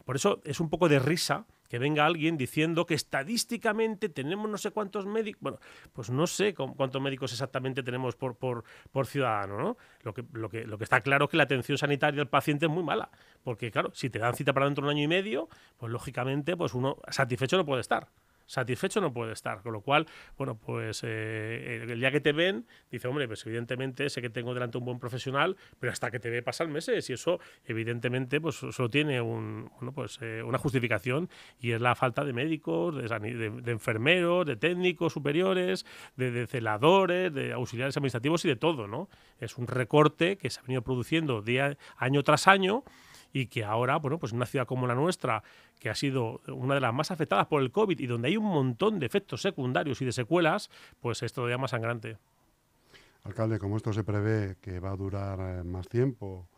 Por 0.05 0.17
eso 0.17 0.41
es 0.45 0.61
un 0.61 0.69
poco 0.69 0.89
de 0.89 0.99
risa 0.99 1.47
que 1.69 1.79
venga 1.79 2.07
alguien 2.07 2.37
diciendo 2.37 2.87
que 2.87 2.95
estadísticamente 2.95 4.09
tenemos 4.09 4.51
no 4.51 4.59
sé 4.59 4.71
cuántos 4.71 5.07
médicos. 5.07 5.41
Bueno, 5.43 5.59
pues 5.93 6.11
no 6.11 6.27
sé 6.27 6.55
cuántos 6.55 7.01
médicos 7.01 7.33
exactamente 7.33 7.83
tenemos 7.83 8.17
por, 8.17 8.37
por, 8.37 8.65
por 8.91 9.07
ciudadano, 9.07 9.59
¿no? 9.59 9.77
Lo 10.03 10.15
que, 10.15 10.25
lo, 10.33 10.49
que, 10.49 10.67
lo 10.67 10.79
que 10.79 10.85
está 10.85 11.01
claro 11.01 11.25
es 11.25 11.31
que 11.31 11.37
la 11.37 11.45
atención 11.45 11.79
sanitaria 11.79 12.19
del 12.19 12.29
paciente 12.29 12.67
es 12.67 12.73
muy 12.73 12.83
mala. 12.83 13.11
Porque, 13.43 13.71
claro, 13.71 13.91
si 13.95 14.11
te 14.11 14.19
dan 14.19 14.35
cita 14.35 14.53
para 14.53 14.67
dentro 14.67 14.83
de 14.83 14.91
un 14.91 14.97
año 14.97 15.05
y 15.05 15.09
medio, 15.09 15.49
pues 15.77 15.93
lógicamente, 15.93 16.57
pues 16.57 16.75
uno 16.75 16.99
satisfecho 17.09 17.57
no 17.57 17.65
puede 17.65 17.81
estar 17.81 18.09
satisfecho 18.47 19.01
no 19.01 19.13
puede 19.13 19.33
estar. 19.33 19.63
Con 19.63 19.73
lo 19.73 19.81
cual, 19.81 20.07
bueno, 20.37 20.57
pues 20.57 21.03
eh, 21.05 21.85
el 21.89 22.01
día 22.01 22.11
que 22.11 22.21
te 22.21 22.33
ven, 22.33 22.67
dice, 22.91 23.09
hombre, 23.09 23.27
pues 23.27 23.45
evidentemente 23.47 24.09
sé 24.09 24.23
que 24.23 24.31
tengo 24.31 24.55
delante 24.55 24.79
un 24.79 24.85
buen 24.85 24.99
profesional, 24.99 25.57
pero 25.79 25.93
hasta 25.93 26.11
que 26.11 26.21
te 26.21 26.31
ve 26.31 26.43
pasan 26.43 26.73
meses 26.73 27.09
y 27.11 27.13
eso 27.13 27.41
evidentemente 27.65 28.41
pues 28.41 28.57
solo 28.57 28.89
tiene 28.91 29.21
un, 29.21 29.71
bueno, 29.77 29.93
pues, 29.93 30.19
eh, 30.21 30.43
una 30.43 30.59
justificación 30.59 31.29
y 31.61 31.73
es 31.73 31.81
la 31.81 31.95
falta 31.95 32.25
de 32.25 32.33
médicos, 32.33 32.95
de, 32.97 33.71
enfermeros, 33.71 34.47
de 34.47 34.57
técnicos 34.57 35.13
superiores, 35.13 35.87
de, 36.17 36.47
celadores, 36.47 37.33
de 37.33 37.53
auxiliares 37.53 37.97
administrativos 37.97 38.45
y 38.45 38.49
de 38.49 38.57
todo, 38.57 38.87
¿no? 38.87 39.09
Es 39.39 39.59
un 39.59 39.67
recorte 39.67 40.37
que 40.37 40.51
se 40.51 40.61
ha 40.61 40.63
venido 40.63 40.83
produciendo 40.83 41.43
día, 41.43 41.77
año 41.97 42.23
tras 42.23 42.47
año 42.47 42.85
y 43.37 43.49
que 43.49 43.65
ahora, 43.65 43.97
bueno, 43.97 44.19
pues 44.19 44.33
en 44.33 44.37
una 44.37 44.47
ciudad 44.47 44.67
como 44.67 44.87
la 44.87 44.95
nuestra, 44.95 45.43
que 45.79 45.91
ha 45.91 45.95
sido 45.95 46.41
una 46.49 46.75
de 46.75 46.81
las 46.81 46.95
más 46.95 47.11
afectadas 47.11 47.47
por 47.47 47.61
el 47.61 47.71
COVID 47.71 48.01
y 48.01 48.07
donde 48.07 48.29
hay 48.29 48.39
un 48.39 48.47
montón 48.47 48.99
de 48.99 49.05
efectos 49.05 49.43
secundarios 49.43 50.01
y 50.01 50.07
de 50.07 50.13
secuelas, 50.13 50.71
pues 51.01 51.23
es 51.23 51.35
todavía 51.35 51.59
más 51.59 51.73
sangrante. 51.73 52.17
Alcalde, 53.25 53.59
como 53.59 53.77
esto 53.77 53.93
se 53.93 54.05
prevé 54.05 54.57
que 54.63 54.81
va 54.81 54.93
a 54.93 54.97
durar 54.97 55.39
eh, 55.41 55.65
más 55.65 55.87
tiempo 55.87 56.49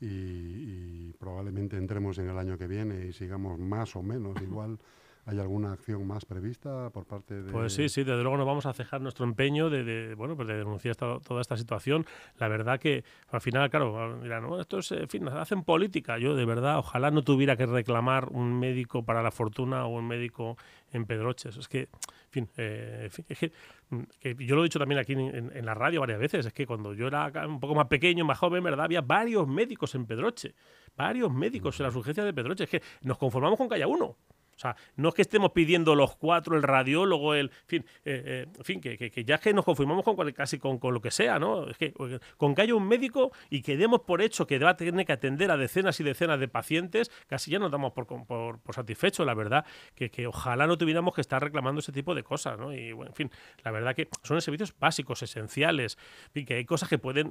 y, 0.00 0.06
y 0.06 1.14
probablemente 1.16 1.76
entremos 1.76 2.18
en 2.18 2.28
el 2.28 2.36
año 2.36 2.58
que 2.58 2.66
viene 2.66 3.06
y 3.06 3.12
sigamos 3.12 3.60
más 3.60 3.94
o 3.94 4.02
menos 4.02 4.36
igual 4.42 4.80
¿Hay 5.28 5.40
alguna 5.40 5.72
acción 5.72 6.06
más 6.06 6.24
prevista 6.24 6.88
por 6.90 7.04
parte 7.04 7.42
de...? 7.42 7.50
Pues 7.50 7.72
sí, 7.72 7.88
sí, 7.88 8.04
desde 8.04 8.22
luego 8.22 8.36
nos 8.36 8.46
vamos 8.46 8.64
a 8.64 8.72
cejar 8.72 9.00
nuestro 9.00 9.24
empeño 9.24 9.68
de, 9.68 10.14
bueno, 10.14 10.36
pues 10.36 10.46
de 10.46 10.56
denunciar 10.56 10.94
toda 10.94 11.40
esta 11.40 11.56
situación. 11.56 12.06
La 12.38 12.46
verdad 12.46 12.78
que 12.78 13.02
al 13.30 13.40
final, 13.40 13.68
claro, 13.68 14.20
dirán, 14.22 14.44
no, 14.44 14.60
esto 14.60 14.78
es, 14.78 14.92
en 14.92 15.08
fin, 15.08 15.26
hacen 15.26 15.64
política. 15.64 16.16
Yo 16.18 16.36
de 16.36 16.44
verdad, 16.44 16.78
ojalá 16.78 17.10
no 17.10 17.22
tuviera 17.22 17.56
que 17.56 17.66
reclamar 17.66 18.28
un 18.30 18.56
médico 18.60 19.04
para 19.04 19.20
la 19.20 19.32
fortuna 19.32 19.84
o 19.86 19.98
un 19.98 20.06
médico 20.06 20.56
en 20.92 21.06
Pedroches. 21.06 21.56
Es 21.56 21.66
que, 21.66 21.80
en 21.80 22.30
fin, 22.30 22.48
eh, 22.56 23.10
es 23.10 23.50
mm, 23.90 24.00
que, 24.20 24.36
yo 24.46 24.54
lo 24.54 24.62
he 24.62 24.64
dicho 24.64 24.78
también 24.78 25.00
aquí 25.00 25.14
en, 25.14 25.66
la 25.66 25.74
radio 25.74 25.98
varias 25.98 26.20
veces, 26.20 26.46
es 26.46 26.52
que 26.52 26.66
cuando 26.66 26.94
yo 26.94 27.08
era 27.08 27.32
un 27.48 27.58
poco 27.58 27.74
más 27.74 27.88
pequeño, 27.88 28.24
más 28.24 28.38
joven, 28.38 28.62
¿verdad? 28.62 28.84
Había 28.84 29.00
varios 29.00 29.48
médicos 29.48 29.92
en 29.96 30.06
Pedroche, 30.06 30.54
varios 30.96 31.32
médicos 31.32 31.80
en 31.80 31.86
las 31.86 31.96
urgencias 31.96 32.24
de 32.24 32.32
Pedroche. 32.32 32.62
Es 32.62 32.70
que 32.70 32.82
nos 33.02 33.18
conformamos 33.18 33.58
con 33.58 33.68
que 33.68 33.74
haya 33.74 33.88
uno. 33.88 34.16
O 34.56 34.58
sea, 34.58 34.74
no 34.96 35.10
es 35.10 35.14
que 35.14 35.22
estemos 35.22 35.52
pidiendo 35.52 35.94
los 35.94 36.16
cuatro, 36.16 36.56
el 36.56 36.62
radiólogo, 36.62 37.34
el. 37.34 37.46
En 37.46 37.66
fin, 37.66 37.84
eh, 38.04 38.46
eh, 38.46 38.62
fin 38.62 38.80
que, 38.80 38.96
que, 38.96 39.24
ya 39.24 39.38
que 39.38 39.52
nos 39.52 39.64
confirmamos 39.64 40.02
con 40.04 40.16
casi 40.32 40.58
con, 40.58 40.78
con, 40.78 40.94
lo 40.94 41.00
que 41.00 41.10
sea, 41.10 41.38
¿no? 41.38 41.68
Es 41.68 41.76
que 41.76 41.92
con 42.36 42.54
que 42.54 42.62
haya 42.62 42.74
un 42.74 42.88
médico 42.88 43.32
y 43.50 43.60
que 43.60 43.76
demos 43.76 44.00
por 44.00 44.22
hecho 44.22 44.46
que 44.46 44.58
va 44.58 44.70
a 44.70 44.76
tener 44.76 45.04
que 45.04 45.12
atender 45.12 45.50
a 45.50 45.58
decenas 45.58 46.00
y 46.00 46.04
decenas 46.04 46.40
de 46.40 46.48
pacientes, 46.48 47.10
casi 47.26 47.50
ya 47.50 47.58
nos 47.58 47.70
damos 47.70 47.92
por, 47.92 48.06
por, 48.06 48.58
por 48.58 48.74
satisfecho, 48.74 49.24
la 49.24 49.34
verdad, 49.34 49.66
que, 49.94 50.10
que, 50.10 50.26
ojalá 50.26 50.66
no 50.66 50.78
tuviéramos 50.78 51.14
que 51.14 51.20
estar 51.20 51.42
reclamando 51.42 51.80
ese 51.80 51.92
tipo 51.92 52.14
de 52.14 52.22
cosas, 52.22 52.58
¿no? 52.58 52.72
Y 52.72 52.92
bueno, 52.92 53.10
en 53.10 53.14
fin, 53.14 53.30
la 53.62 53.70
verdad 53.70 53.94
que 53.94 54.08
son 54.22 54.40
servicios 54.40 54.74
básicos, 54.78 55.22
esenciales, 55.22 55.98
en 56.26 56.32
fin, 56.32 56.46
que 56.46 56.54
hay 56.54 56.64
cosas 56.64 56.88
que 56.88 56.98
pueden, 56.98 57.26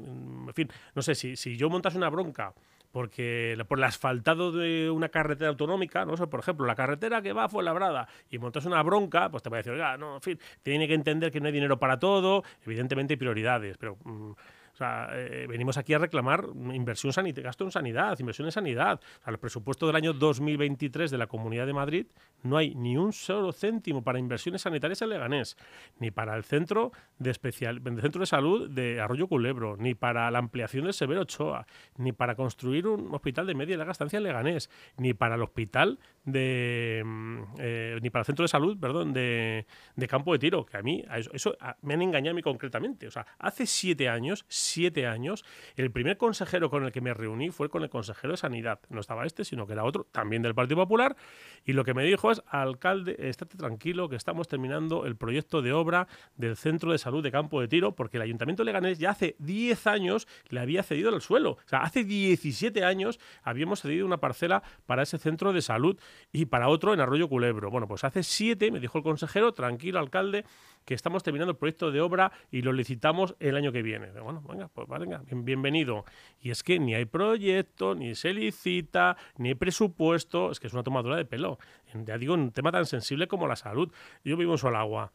en 0.48 0.54
fin, 0.54 0.70
no 0.94 1.02
sé, 1.02 1.16
si, 1.16 1.36
si 1.36 1.58
yo 1.58 1.70
montas 1.70 1.96
una 1.96 2.10
bronca 2.10 2.54
porque 2.96 3.62
por 3.68 3.78
el 3.78 3.84
asfaltado 3.84 4.54
de 4.54 4.90
una 4.90 5.10
carretera 5.10 5.50
autonómica, 5.50 6.06
no 6.06 6.16
sé, 6.16 6.28
por 6.28 6.40
ejemplo, 6.40 6.66
la 6.66 6.76
carretera 6.76 7.22
que 7.22 7.34
va 7.34 7.44
a 7.44 7.50
Fuenlabrada 7.50 8.08
y 8.30 8.38
montas 8.38 8.64
una 8.64 8.82
bronca, 8.84 9.30
pues 9.30 9.44
te 9.44 9.50
va 9.50 9.58
a 9.58 9.60
decir, 9.60 9.74
oiga, 9.74 9.98
no, 9.98 10.16
en 10.16 10.22
fin, 10.22 10.40
tiene 10.64 10.88
que 10.88 10.94
entender 10.94 11.30
que 11.30 11.42
no 11.42 11.48
hay 11.48 11.52
dinero 11.52 11.78
para 11.78 12.00
todo, 12.00 12.46
evidentemente 12.66 13.16
hay 13.16 13.18
prioridades, 13.18 13.78
pero 13.78 13.98
mm, 14.06 14.32
O 14.76 14.78
sea, 14.78 15.08
eh, 15.14 15.48
venimos 15.48 15.78
aquí 15.78 15.94
a 15.94 16.00
reclamar 16.00 16.48
inversión 16.74 17.14
gasto 17.42 17.64
en 17.64 17.72
sanidad, 17.72 18.20
inversión 18.20 18.46
en 18.46 18.52
sanidad. 18.52 19.00
O 19.22 19.24
sea, 19.24 19.32
el 19.32 19.40
presupuesto 19.40 19.88
del 19.88 19.96
año 19.96 20.12
2023 20.12 21.10
de 21.12 21.18
la 21.18 21.28
Comunidad 21.28 21.66
de 21.66 21.72
Madrid 21.72 22.08
no 22.44 22.58
hay 22.58 22.76
ni 22.76 22.98
un 22.98 23.14
solo 23.14 23.54
céntimo 23.54 24.04
para 24.04 24.20
inversiones 24.20 24.64
sanitarias 24.64 25.02
en 25.02 25.10
Leganés, 25.10 25.56
ni 26.00 26.12
para 26.12 26.36
el 26.36 26.44
centro 26.44 26.92
de 27.20 27.32
especial, 27.32 27.82
el 27.86 28.02
centro 28.02 28.20
de 28.20 28.26
salud 28.26 28.70
de 28.70 29.00
Arroyo 29.00 29.28
Culebro, 29.28 29.78
ni 29.78 29.96
para 29.96 30.30
la 30.30 30.40
ampliación 30.40 30.84
del 30.84 30.94
Severo 30.94 31.22
Ochoa, 31.22 31.66
ni 31.96 32.12
para 32.12 32.36
construir 32.36 32.86
un 32.86 33.16
hospital 33.16 33.48
de 33.48 33.56
media 33.56 33.76
y 33.76 33.78
larga 33.78 33.94
estancia 33.94 34.18
en 34.18 34.24
Leganés, 34.24 34.70
ni 34.98 35.14
para 35.14 35.36
el 35.36 35.42
hospital 35.42 36.00
de 36.26 37.04
mm, 37.06 37.42
eh, 37.60 38.00
ni 38.02 38.10
para 38.10 38.22
el 38.22 38.26
centro 38.26 38.44
de 38.44 38.48
salud, 38.48 38.78
perdón, 38.80 39.14
de, 39.14 39.66
campo 40.10 40.34
de 40.34 40.40
tiro, 40.40 40.66
que 40.66 40.78
a 40.78 40.82
mí 40.82 41.04
eso, 41.34 41.56
me 41.82 41.94
han 41.94 42.02
engañado 42.02 42.32
a 42.32 42.36
mí 42.36 42.42
concretamente. 42.42 43.08
O 43.08 43.12
sea, 43.12 43.26
hace 43.40 43.66
siete 43.66 44.10
años, 44.10 44.46
siete 44.48 45.08
años, 45.08 45.46
el 45.76 45.92
primer 45.92 46.18
consejero 46.18 46.70
con 46.70 46.84
el 46.84 46.92
que 46.92 47.02
me 47.02 47.14
reuní 47.14 47.50
fue 47.52 47.70
con 47.70 47.84
el 47.84 47.90
consejero 47.90 48.34
de 48.34 48.38
Sanidad. 48.38 48.80
No 48.90 49.00
estaba 49.00 49.26
este, 49.26 49.46
sino 49.46 49.68
que 49.68 49.74
era 49.74 49.84
otro, 49.84 50.08
también 50.12 50.42
del 50.42 50.56
Partido 50.56 50.78
Popular, 50.78 51.16
y 51.64 51.74
lo 51.74 51.84
que 51.84 51.94
me 51.94 52.04
dijo 52.04 52.32
es, 52.32 52.42
alcalde, 52.48 53.16
estate 53.20 53.58
tranquilo 53.58 54.10
que 54.10 54.16
estamos 54.16 54.48
terminando 54.48 55.06
el 55.06 55.16
proyecto 55.16 55.62
de 55.62 55.74
obra 55.74 56.08
del 56.36 56.56
centro 56.56 56.92
de 56.92 56.98
salud 56.98 57.24
de 57.24 57.32
campo 57.32 57.62
de 57.62 57.68
tiro, 57.68 57.96
porque 57.96 58.18
el 58.18 58.24
Ayuntamiento 58.24 58.64
de 58.64 58.66
Leganés 58.66 59.00
ya 59.00 59.12
hace 59.12 59.36
10 59.40 59.88
años 59.88 60.28
le 60.50 60.60
había 60.60 60.84
cedido 60.84 61.14
el 61.14 61.22
suelo. 61.22 61.52
O 61.52 61.68
sea, 61.68 61.80
hace 61.80 62.04
17 62.04 62.84
años 62.84 63.20
habíamos 63.44 63.82
cedido 63.82 64.06
una 64.06 64.18
parcela 64.18 64.64
para 64.86 65.04
ese 65.04 65.18
centro 65.18 65.54
de 65.54 65.62
salud 65.62 66.00
y 66.32 66.46
para 66.46 66.68
otro 66.68 66.94
en 66.94 67.00
Arroyo 67.00 67.28
Culebro. 67.28 67.72
Bueno, 67.72 67.88
pues 67.88 68.04
hace 68.04 68.24
siete, 68.24 68.72
me 68.72 68.80
dijo 68.80 68.98
el 68.98 69.04
consejero, 69.04 69.54
tranquilo, 69.54 70.00
alcalde, 70.00 70.46
que 70.86 70.94
estamos 70.94 71.24
terminando 71.24 71.52
el 71.52 71.58
proyecto 71.58 71.92
de 71.92 72.02
obra 72.02 72.32
y 72.52 72.62
lo 72.62 72.74
licitamos 72.74 73.36
el 73.40 73.56
año 73.56 73.72
que 73.72 73.82
viene. 73.82 74.12
Bueno, 74.12 74.42
venga, 74.48 74.68
pues 74.68 74.88
venga, 74.88 75.22
bienvenido. 75.30 76.06
Y 76.40 76.52
es 76.52 76.64
que 76.64 76.80
ni 76.80 76.94
hay 76.94 77.06
proyecto, 77.06 77.96
ni 77.96 78.16
se 78.16 78.34
licita, 78.34 79.18
ni 79.38 79.50
hay 79.50 79.56
presupuesto, 79.56 80.52
es 80.52 80.60
que 80.60 80.68
es 80.68 80.74
una 80.74 80.84
tomadura 80.84 81.16
de 81.16 81.26
pelo. 81.26 81.60
Ya 81.94 82.18
digo, 82.18 82.34
un 82.34 82.52
tema 82.52 82.72
tan 82.72 82.86
sensible 82.86 83.28
como 83.28 83.48
la 83.48 83.56
salud. 83.56 83.92
Yo 84.24 84.38
vivo 84.38 84.54
en 84.54 84.58
Solagua. 84.58 85.12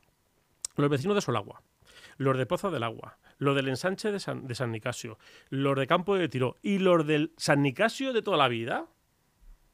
Los 0.76 0.88
vecinos 0.88 1.14
de 1.14 1.20
Solagua 1.20 1.62
los 2.20 2.36
de 2.36 2.44
Pozo 2.44 2.70
del 2.70 2.82
Agua, 2.82 3.16
los 3.38 3.56
del 3.56 3.68
ensanche 3.68 4.12
de 4.12 4.20
San, 4.20 4.46
de 4.46 4.54
San 4.54 4.70
Nicasio, 4.72 5.18
los 5.48 5.74
de 5.74 5.86
Campo 5.86 6.16
de 6.16 6.28
Tiro 6.28 6.56
y 6.60 6.78
los 6.78 7.06
del 7.06 7.32
San 7.38 7.62
Nicasio 7.62 8.12
de 8.12 8.20
toda 8.20 8.36
la 8.36 8.48
vida, 8.48 8.86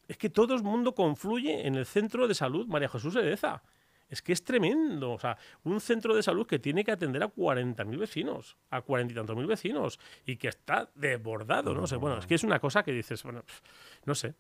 es 0.09 0.17
que 0.17 0.31
todo 0.31 0.55
el 0.55 0.63
mundo 0.63 0.95
confluye 0.95 1.67
en 1.67 1.75
el 1.75 1.87
centro 1.87 2.29
de 2.29 2.35
salud 2.35 2.67
María 2.67 2.89
Jesús 2.89 3.17
Edeza. 3.17 3.63
Es 4.09 4.23
que 4.23 4.33
es 4.33 4.45
tremendo. 4.45 5.13
O 5.13 5.19
sea, 5.19 5.37
un 5.65 5.81
centro 5.81 6.15
de 6.15 6.23
salud 6.23 6.47
que 6.47 6.59
tiene 6.59 6.85
que 6.85 6.93
atender 6.93 7.23
a 7.23 7.29
40.000 7.29 7.99
vecinos, 7.99 8.57
a 8.71 8.83
cuarenta 8.83 9.13
y 9.13 9.17
tantos 9.17 9.37
mil 9.37 9.47
vecinos, 9.47 9.99
y 10.25 10.37
que 10.37 10.49
está 10.49 10.89
desbordado, 10.95 11.75
¿no? 11.75 11.87
sé, 11.87 11.97
bueno, 11.97 12.19
es 12.19 12.27
que 12.27 12.37
es 12.37 12.45
una 12.45 12.61
cosa 12.61 12.83
que 12.85 12.93
dices, 12.93 13.23
bueno, 13.25 13.43
no 14.05 14.15
sé. 14.15 14.35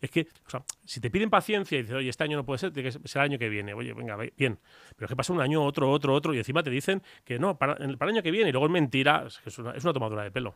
es 0.00 0.10
que, 0.10 0.28
o 0.46 0.50
sea, 0.50 0.62
si 0.84 1.00
te 1.00 1.10
piden 1.10 1.30
paciencia 1.30 1.78
y 1.78 1.82
dices, 1.82 1.96
oye, 1.96 2.08
este 2.08 2.24
año 2.24 2.36
no 2.36 2.44
puede 2.44 2.58
ser, 2.58 2.72
tiene 2.72 2.90
que 2.90 3.08
ser 3.08 3.22
el 3.22 3.24
año 3.24 3.38
que 3.38 3.48
viene. 3.48 3.74
Oye, 3.74 3.92
venga, 3.92 4.16
bien. 4.16 4.58
Pero 4.94 5.06
es 5.06 5.08
que 5.08 5.16
pasa 5.16 5.32
un 5.32 5.40
año, 5.40 5.64
otro, 5.64 5.90
otro, 5.90 6.14
otro, 6.14 6.32
y 6.32 6.38
encima 6.38 6.62
te 6.62 6.70
dicen 6.70 7.02
que 7.24 7.38
no, 7.38 7.58
para, 7.58 7.74
el 7.74 7.98
año 8.00 8.22
que 8.22 8.30
viene, 8.30 8.50
y 8.50 8.52
luego 8.52 8.66
es 8.66 8.72
mentira, 8.72 9.24
es, 9.26 9.38
que 9.38 9.48
es, 9.48 9.58
una, 9.58 9.72
es 9.72 9.82
una 9.82 9.92
tomadura 9.92 10.22
de 10.22 10.30
pelo. 10.30 10.54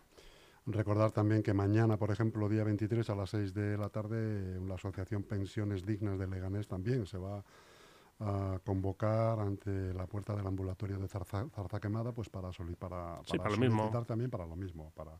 Recordar 0.66 1.10
también 1.10 1.42
que 1.42 1.54
mañana, 1.54 1.96
por 1.96 2.10
ejemplo, 2.10 2.48
día 2.48 2.64
23 2.64 3.08
a 3.10 3.14
las 3.14 3.30
6 3.30 3.54
de 3.54 3.78
la 3.78 3.88
tarde, 3.88 4.60
la 4.60 4.74
Asociación 4.74 5.22
Pensiones 5.22 5.86
Dignas 5.86 6.18
de 6.18 6.26
Leganés 6.26 6.68
también 6.68 7.06
se 7.06 7.18
va 7.18 7.42
a 8.20 8.58
convocar 8.64 9.40
ante 9.40 9.94
la 9.94 10.06
puerta 10.06 10.36
del 10.36 10.46
ambulatorio 10.46 10.98
de 10.98 11.08
Zarza, 11.08 11.46
Quemada 11.80 12.12
pues 12.12 12.28
para, 12.28 12.50
para, 12.78 13.22
para, 13.22 13.24
solicitar 13.24 14.04
también 14.04 14.30
para 14.30 14.46
lo 14.46 14.56
mismo, 14.56 14.92
para, 14.94 15.12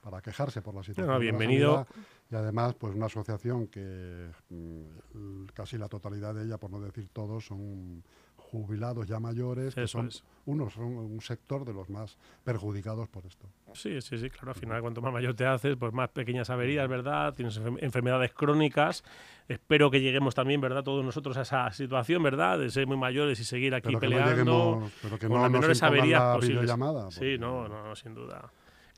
para 0.00 0.20
quejarse 0.20 0.60
por 0.60 0.74
la 0.74 0.82
situación. 0.82 1.20
bienvenido. 1.20 1.86
y 2.28 2.34
además, 2.34 2.74
pues 2.74 2.94
una 2.94 3.06
asociación 3.06 3.68
que 3.68 4.30
mm, 4.48 5.44
casi 5.54 5.78
la 5.78 5.88
totalidad 5.88 6.34
de 6.34 6.44
ella, 6.44 6.58
por 6.58 6.70
no 6.70 6.80
decir 6.80 7.08
todos, 7.12 7.46
son 7.46 8.02
jubilados 8.50 9.06
ya 9.06 9.20
mayores, 9.20 9.74
que 9.74 9.86
son 9.86 10.10
unos 10.46 10.72
son 10.72 10.96
un 10.96 11.20
sector 11.20 11.64
de 11.64 11.72
los 11.72 11.88
más 11.88 12.18
perjudicados 12.42 13.08
por 13.08 13.24
esto. 13.24 13.46
Sí, 13.74 14.00
sí, 14.00 14.18
sí, 14.18 14.28
claro. 14.28 14.48
Al 14.48 14.54
final, 14.56 14.80
cuanto 14.80 15.00
más 15.00 15.12
mayor 15.12 15.34
te 15.34 15.46
haces, 15.46 15.76
pues 15.76 15.92
más 15.92 16.08
pequeñas 16.08 16.50
averías, 16.50 16.88
¿verdad? 16.88 17.32
Tienes 17.34 17.60
enfermedades 17.78 18.32
crónicas. 18.32 19.04
Espero 19.46 19.90
que 19.90 20.00
lleguemos 20.00 20.34
también, 20.34 20.60
¿verdad? 20.60 20.82
Todos 20.82 21.04
nosotros 21.04 21.36
a 21.36 21.42
esa 21.42 21.70
situación, 21.70 22.22
¿verdad? 22.22 22.58
De 22.58 22.70
ser 22.70 22.88
muy 22.88 22.96
mayores 22.96 23.38
y 23.38 23.44
seguir 23.44 23.74
aquí 23.74 23.94
peleando 23.96 24.90
pero 25.00 25.18
que 25.18 25.28
con 25.28 25.42
las 25.42 25.50
menores 25.50 25.82
averías 25.82 26.36
posibles. 26.36 26.70
Sí, 27.10 27.36
no, 27.38 27.68
no, 27.68 27.94
sin 27.94 28.14
duda. 28.14 28.50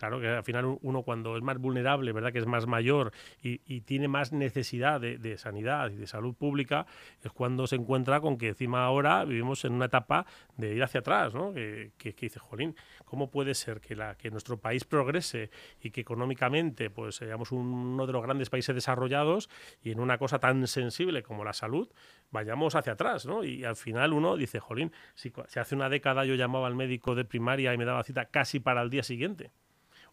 Claro 0.02 0.21
que 0.21 0.26
al 0.26 0.42
final 0.42 0.78
uno 0.82 1.04
cuando 1.04 1.37
es 1.37 1.44
más 1.44 1.59
vulnerable, 1.59 2.11
¿verdad? 2.11 2.32
Que 2.32 2.40
es 2.40 2.47
más 2.47 2.66
mayor 2.66 3.12
y, 3.40 3.82
tiene 3.82 4.09
más 4.09 4.32
necesidad 4.32 5.00
de, 5.00 5.38
sanidad 5.38 5.92
y 5.92 5.94
de 5.94 6.09
salud 6.09 6.35
pública, 6.35 6.87
es 7.23 7.30
cuando 7.30 7.68
se 7.68 7.76
encuentra 7.76 8.21
con 8.21 8.37
que 8.37 8.49
encima 8.49 8.85
ahora 8.85 9.25
vivimos 9.25 9.64
en 9.64 9.75
una 9.75 9.85
etapa 9.85 10.26
de 10.56 10.75
ir 10.75 10.82
hacia 10.82 10.99
atrás, 10.99 11.35
¿no? 11.35 11.54
Que, 11.54 11.92
que, 11.99 12.16
dice, 12.18 12.40
Jolín, 12.40 12.75
¿cómo 13.04 13.30
puede 13.30 13.54
ser 13.54 13.80
que, 13.80 13.94
la, 13.94 14.16
que 14.16 14.32
nuestro 14.32 14.56
país 14.56 14.82
progrese 14.82 15.50
y 15.80 15.92
que 15.92 16.00
económicamente 16.00 16.90
pues 16.90 17.14
seamos 17.14 17.52
uno 17.52 18.04
de 18.04 18.12
los 18.12 18.25
grandes 18.25 18.50
países 18.50 18.75
desarrollados 18.75 19.49
y 19.85 19.92
en 19.92 20.00
una 20.00 20.18
cosa 20.18 20.40
tan 20.40 20.66
sensible 20.66 21.23
como 21.23 21.44
la 21.44 21.52
salud 21.52 21.88
vayamos 22.32 22.75
hacia 22.75 22.94
atrás, 22.94 23.25
¿no? 23.25 23.44
Y 23.44 23.62
al 23.62 23.76
final 23.76 24.14
uno 24.14 24.37
dice, 24.37 24.59
Jolín, 24.59 24.90
si, 25.14 25.32
si 25.47 25.61
hace 25.61 25.76
una 25.76 25.88
década 25.88 26.25
yo 26.25 26.35
llamaba 26.35 26.66
al 26.66 26.75
médico 26.75 27.14
de 27.14 27.25
primaria 27.25 27.73
y 27.73 27.78
me 27.78 27.85
daba 27.85 28.02
cita 28.02 28.25
casi 28.25 28.59
para 28.59 28.82
el 28.82 28.90
día 28.90 29.04
siguiente 29.04 29.52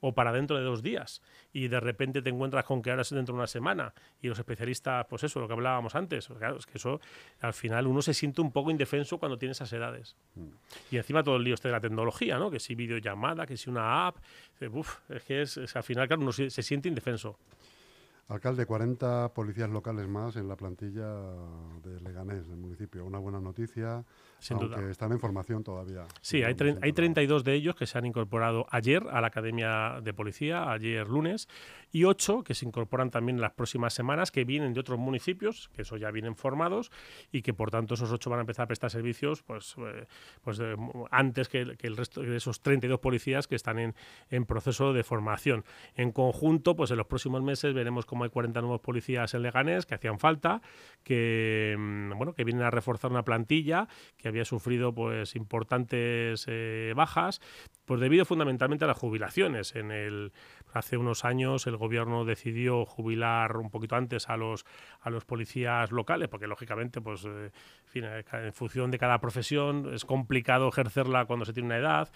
o 0.01 0.13
para 0.13 0.31
dentro 0.31 0.57
de 0.57 0.63
dos 0.63 0.81
días 0.81 1.21
y 1.53 1.67
de 1.67 1.79
repente 1.79 2.21
te 2.21 2.29
encuentras 2.29 2.65
con 2.65 2.81
que 2.81 2.89
ahora 2.89 3.01
es 3.01 3.09
dentro 3.09 3.33
de 3.33 3.39
una 3.39 3.47
semana 3.47 3.93
y 4.21 4.27
los 4.27 4.39
especialistas, 4.39 5.05
pues 5.09 5.23
eso, 5.23 5.39
lo 5.39 5.47
que 5.47 5.53
hablábamos 5.53 5.95
antes, 5.95 6.27
claro, 6.27 6.57
es 6.57 6.65
que 6.65 6.77
eso 6.77 6.99
al 7.41 7.53
final 7.53 7.87
uno 7.87 8.01
se 8.01 8.13
siente 8.13 8.41
un 8.41 8.51
poco 8.51 8.71
indefenso 8.71 9.17
cuando 9.17 9.37
tiene 9.37 9.51
esas 9.51 9.71
edades. 9.73 10.15
Mm. 10.35 10.47
Y 10.91 10.97
encima 10.97 11.23
todo 11.23 11.37
el 11.37 11.43
lío 11.43 11.55
este 11.55 11.67
de 11.67 11.73
la 11.73 11.81
tecnología, 11.81 12.37
¿no? 12.37 12.51
Que 12.51 12.59
si 12.59 12.75
videollamada, 12.75 13.45
que 13.45 13.57
si 13.57 13.69
una 13.69 14.07
app, 14.07 14.17
es 14.59 15.23
que 15.23 15.41
es, 15.41 15.75
al 15.75 15.83
final, 15.83 16.07
claro, 16.07 16.21
uno 16.21 16.31
se, 16.31 16.49
se 16.49 16.63
siente 16.63 16.89
indefenso. 16.89 17.37
Alcalde, 18.29 18.67
40 18.67 19.33
policías 19.33 19.71
locales 19.71 20.07
más 20.07 20.35
en 20.35 20.47
la 20.47 20.55
plantilla 20.55 21.15
de 21.83 21.99
Leganés, 21.99 22.47
del 22.47 22.57
municipio. 22.57 23.03
Una 23.03 23.17
buena 23.17 23.39
noticia. 23.39 24.05
Sin 24.37 24.57
aunque 24.57 24.91
están 24.91 25.11
en 25.11 25.19
formación 25.19 25.63
todavía. 25.63 26.05
Sí, 26.21 26.43
hay, 26.43 26.55
hay 26.81 26.93
32 26.93 27.43
de 27.43 27.55
ellos 27.55 27.75
que 27.75 27.87
se 27.87 27.97
han 27.97 28.05
incorporado 28.05 28.67
ayer 28.69 29.03
a 29.11 29.19
la 29.19 29.27
Academia 29.27 29.99
de 30.03 30.13
Policía, 30.13 30.71
ayer 30.71 31.07
lunes, 31.09 31.49
y 31.91 32.03
8 32.03 32.43
que 32.43 32.53
se 32.53 32.67
incorporan 32.67 33.09
también 33.09 33.37
en 33.37 33.41
las 33.41 33.53
próximas 33.53 33.93
semanas, 33.95 34.29
que 34.29 34.45
vienen 34.45 34.73
de 34.73 34.79
otros 34.79 34.99
municipios, 34.99 35.69
que 35.73 35.81
eso 35.81 35.97
ya 35.97 36.11
vienen 36.11 36.35
formados, 36.35 36.91
y 37.31 37.41
que 37.41 37.55
por 37.55 37.71
tanto 37.71 37.95
esos 37.95 38.11
8 38.11 38.29
van 38.29 38.39
a 38.39 38.41
empezar 38.41 38.65
a 38.65 38.67
prestar 38.67 38.91
servicios 38.91 39.41
pues, 39.41 39.75
eh, 39.79 40.05
pues 40.43 40.59
eh, 40.59 40.75
antes 41.09 41.49
que, 41.49 41.61
el 41.61 41.97
resto 41.97 42.21
de 42.21 42.37
esos 42.37 42.61
32 42.61 42.99
policías 42.99 43.47
que 43.47 43.55
están 43.55 43.79
en, 43.79 43.95
en 44.29 44.45
proceso 44.45 44.93
de 44.93 45.03
formación. 45.03 45.65
En 45.95 46.11
conjunto, 46.11 46.75
pues 46.75 46.91
en 46.91 46.97
los 46.97 47.07
próximos 47.07 47.41
meses 47.41 47.73
veremos 47.73 48.05
cómo 48.05 48.18
hay 48.23 48.29
40 48.29 48.61
nuevos 48.61 48.81
policías 48.81 49.33
en 49.33 49.43
Leganés 49.43 49.85
que 49.85 49.95
hacían 49.95 50.19
falta, 50.19 50.61
que, 51.03 51.75
mm, 51.77 52.17
bueno, 52.17 52.33
que 52.33 52.43
vienen 52.43 52.63
a 52.63 52.71
reforzar 52.71 53.11
una 53.11 53.23
plantilla, 53.23 53.87
que 54.17 54.27
había 54.27 54.45
sufrido 54.45 54.93
pues 54.93 55.35
importantes 55.35 56.45
eh, 56.47 56.93
bajas, 56.95 57.41
pues 57.85 57.99
debido 57.99 58.25
fundamentalmente 58.25 58.85
a 58.85 58.87
las 58.87 58.97
jubilaciones. 58.97 59.75
En 59.75 59.91
el, 59.91 60.31
hace 60.73 60.97
unos 60.97 61.25
años 61.25 61.65
el 61.67 61.77
gobierno 61.77 62.25
decidió 62.25 62.85
jubilar 62.85 63.57
un 63.57 63.69
poquito 63.69 63.95
antes 63.95 64.29
a 64.29 64.37
los, 64.37 64.65
a 65.01 65.09
los 65.09 65.25
policías 65.25 65.91
locales, 65.91 66.27
porque 66.29 66.47
lógicamente, 66.47 67.01
pues, 67.01 67.25
eh, 67.25 67.51
en, 67.93 68.03
en 68.45 68.53
función 68.53 68.91
de 68.91 68.99
cada 68.99 69.19
profesión 69.19 69.93
es 69.93 70.05
complicado 70.05 70.67
ejercerla 70.67 71.25
cuando 71.25 71.45
se 71.45 71.53
tiene 71.53 71.67
una 71.67 71.77
edad 71.77 72.09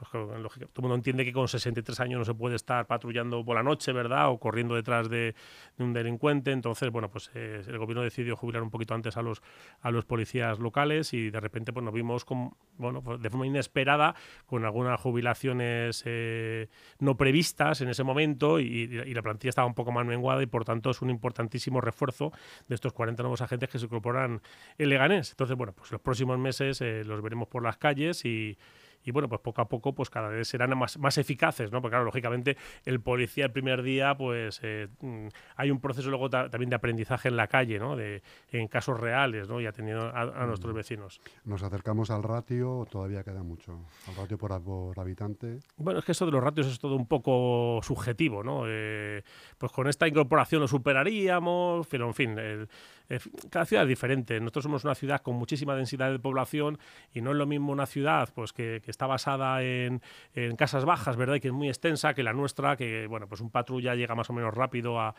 pues, 0.00 0.10
todo 0.10 0.32
el 0.34 0.82
mundo 0.82 0.94
entiende 0.94 1.24
que 1.24 1.32
con 1.32 1.46
63 1.46 2.00
años 2.00 2.18
no 2.20 2.24
se 2.24 2.34
puede 2.34 2.56
estar 2.56 2.86
patrullando 2.86 3.44
por 3.44 3.56
la 3.56 3.62
noche, 3.62 3.92
¿verdad? 3.92 4.30
O 4.30 4.38
corriendo 4.38 4.74
detrás 4.74 5.10
de, 5.10 5.34
un 5.78 5.92
delincuente. 5.92 6.52
Entonces, 6.52 6.90
bueno, 6.90 7.10
pues 7.10 7.30
eh, 7.34 7.62
el 7.66 7.78
gobierno 7.78 8.02
decidió 8.02 8.36
jubilar 8.36 8.62
un 8.62 8.70
poquito 8.70 8.94
antes 8.94 9.16
a 9.16 9.22
los, 9.22 9.42
a 9.80 9.90
los 9.90 10.04
policías 10.06 10.58
locales 10.58 11.12
y 11.12 11.30
de 11.30 11.40
repente 11.40 11.72
pues, 11.72 11.84
nos 11.84 11.92
vimos 11.92 12.24
con, 12.24 12.54
bueno, 12.78 13.02
pues, 13.02 13.20
de 13.20 13.28
forma 13.28 13.46
inesperada 13.46 14.14
con 14.46 14.64
algunas 14.64 14.98
jubilaciones 15.00 16.02
eh, 16.06 16.68
no 16.98 17.16
previstas 17.16 17.80
en 17.80 17.88
ese 17.88 18.02
momento 18.02 18.58
y, 18.60 18.88
la 19.10 19.22
plantilla 19.22 19.50
estaba 19.50 19.66
un 19.66 19.74
poco 19.74 19.92
más 19.92 20.06
menguada 20.06 20.42
y 20.42 20.46
por 20.46 20.64
tanto 20.64 20.90
es 20.90 21.02
un 21.02 21.10
importantísimo 21.10 21.80
refuerzo 21.80 22.32
de 22.68 22.74
estos 22.74 22.92
40 22.92 23.22
nuevos 23.22 23.40
agentes 23.42 23.68
que 23.68 23.78
se 23.78 23.84
incorporan 23.84 24.40
en 24.78 24.88
Leganés. 24.88 25.30
Entonces, 25.32 25.56
bueno, 25.56 25.72
pues 25.74 25.90
los 25.90 26.00
próximos 26.00 26.38
meses 26.38 26.80
eh, 26.80 27.02
los 27.04 27.20
veremos 27.20 27.48
por 27.48 27.62
las 27.62 27.76
calles 27.76 28.24
y 28.24 28.56
y 29.04 29.10
bueno, 29.10 29.28
pues 29.28 29.40
poco 29.40 29.60
a 29.60 29.68
poco 29.68 29.94
pues 29.94 30.10
cada 30.10 30.28
vez 30.28 30.48
serán 30.48 30.76
más, 30.78 30.98
más 30.98 31.18
eficaces, 31.18 31.72
¿no? 31.72 31.80
Porque 31.80 31.92
claro, 31.92 32.04
lógicamente 32.04 32.56
el 32.84 33.00
policía 33.00 33.46
el 33.46 33.52
primer 33.52 33.82
día 33.82 34.16
pues 34.16 34.60
eh, 34.62 34.88
mm, 35.00 35.28
hay 35.56 35.70
un 35.70 35.80
proceso 35.80 36.08
luego 36.10 36.30
también 36.30 36.70
de 36.70 36.76
aprendizaje 36.76 37.28
en 37.28 37.36
la 37.36 37.46
calle, 37.46 37.78
¿no? 37.78 37.96
De, 37.96 38.22
en 38.50 38.68
casos 38.68 38.98
reales, 38.98 39.48
¿no? 39.48 39.60
Y 39.60 39.66
atendiendo 39.66 40.10
a, 40.14 40.46
nuestros 40.46 40.72
mm. 40.72 40.76
vecinos. 40.76 41.20
Nos 41.44 41.62
acercamos 41.62 42.10
al 42.10 42.22
ratio, 42.22 42.86
todavía 42.90 43.22
queda 43.22 43.42
mucho. 43.42 43.86
Al 44.08 44.16
ratio 44.16 44.38
por, 44.38 44.52
habitante. 44.98 45.60
Bueno, 45.76 46.00
es 46.00 46.04
que 46.04 46.12
eso 46.12 46.26
de 46.26 46.32
los 46.32 46.42
ratios 46.42 46.66
es 46.66 46.78
todo 46.78 46.96
un 46.96 47.06
poco 47.06 47.80
subjetivo, 47.82 48.42
¿no? 48.42 48.64
Eh, 48.66 49.22
pues 49.58 49.72
con 49.72 49.88
esta 49.88 50.08
incorporación 50.08 50.60
lo 50.60 50.68
superaríamos, 50.68 51.86
pero 51.86 52.06
en 52.06 52.14
fin, 52.14 52.38
el, 52.38 52.68
cada 53.50 53.66
ciudad 53.66 53.84
es 53.84 53.88
diferente. 53.88 54.38
Nosotros 54.38 54.64
somos 54.64 54.84
una 54.84 54.94
ciudad 54.94 55.20
con 55.20 55.34
muchísima 55.34 55.74
densidad 55.74 56.10
de 56.10 56.18
población 56.18 56.78
y 57.12 57.20
no 57.20 57.32
es 57.32 57.36
lo 57.36 57.46
mismo 57.46 57.72
una 57.72 57.86
ciudad 57.86 58.28
pues 58.34 58.52
que, 58.52 58.82
está 58.86 59.06
basada 59.06 59.62
en, 59.62 60.00
casas 60.56 60.84
bajas, 60.84 61.16
¿verdad? 61.16 61.36
Y 61.36 61.40
que 61.40 61.48
es 61.48 61.54
muy 61.54 61.68
extensa 61.68 62.14
que 62.14 62.22
la 62.22 62.32
nuestra, 62.32 62.76
que 62.76 63.06
bueno, 63.06 63.26
pues 63.28 63.40
un 63.40 63.50
patrulla 63.50 63.94
llega 63.94 64.14
más 64.14 64.30
o 64.30 64.32
menos 64.32 64.54
rápido 64.54 64.98
a, 65.00 65.14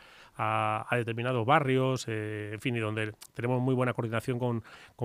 determinados 0.92 1.44
barrios, 1.44 2.06
eh, 2.08 2.50
en 2.54 2.60
fin, 2.60 2.76
y 2.76 2.80
donde 2.80 3.12
tenemos 3.34 3.60
muy 3.60 3.74
buena 3.74 3.92
coordinación 3.92 4.38
con, 4.38 4.62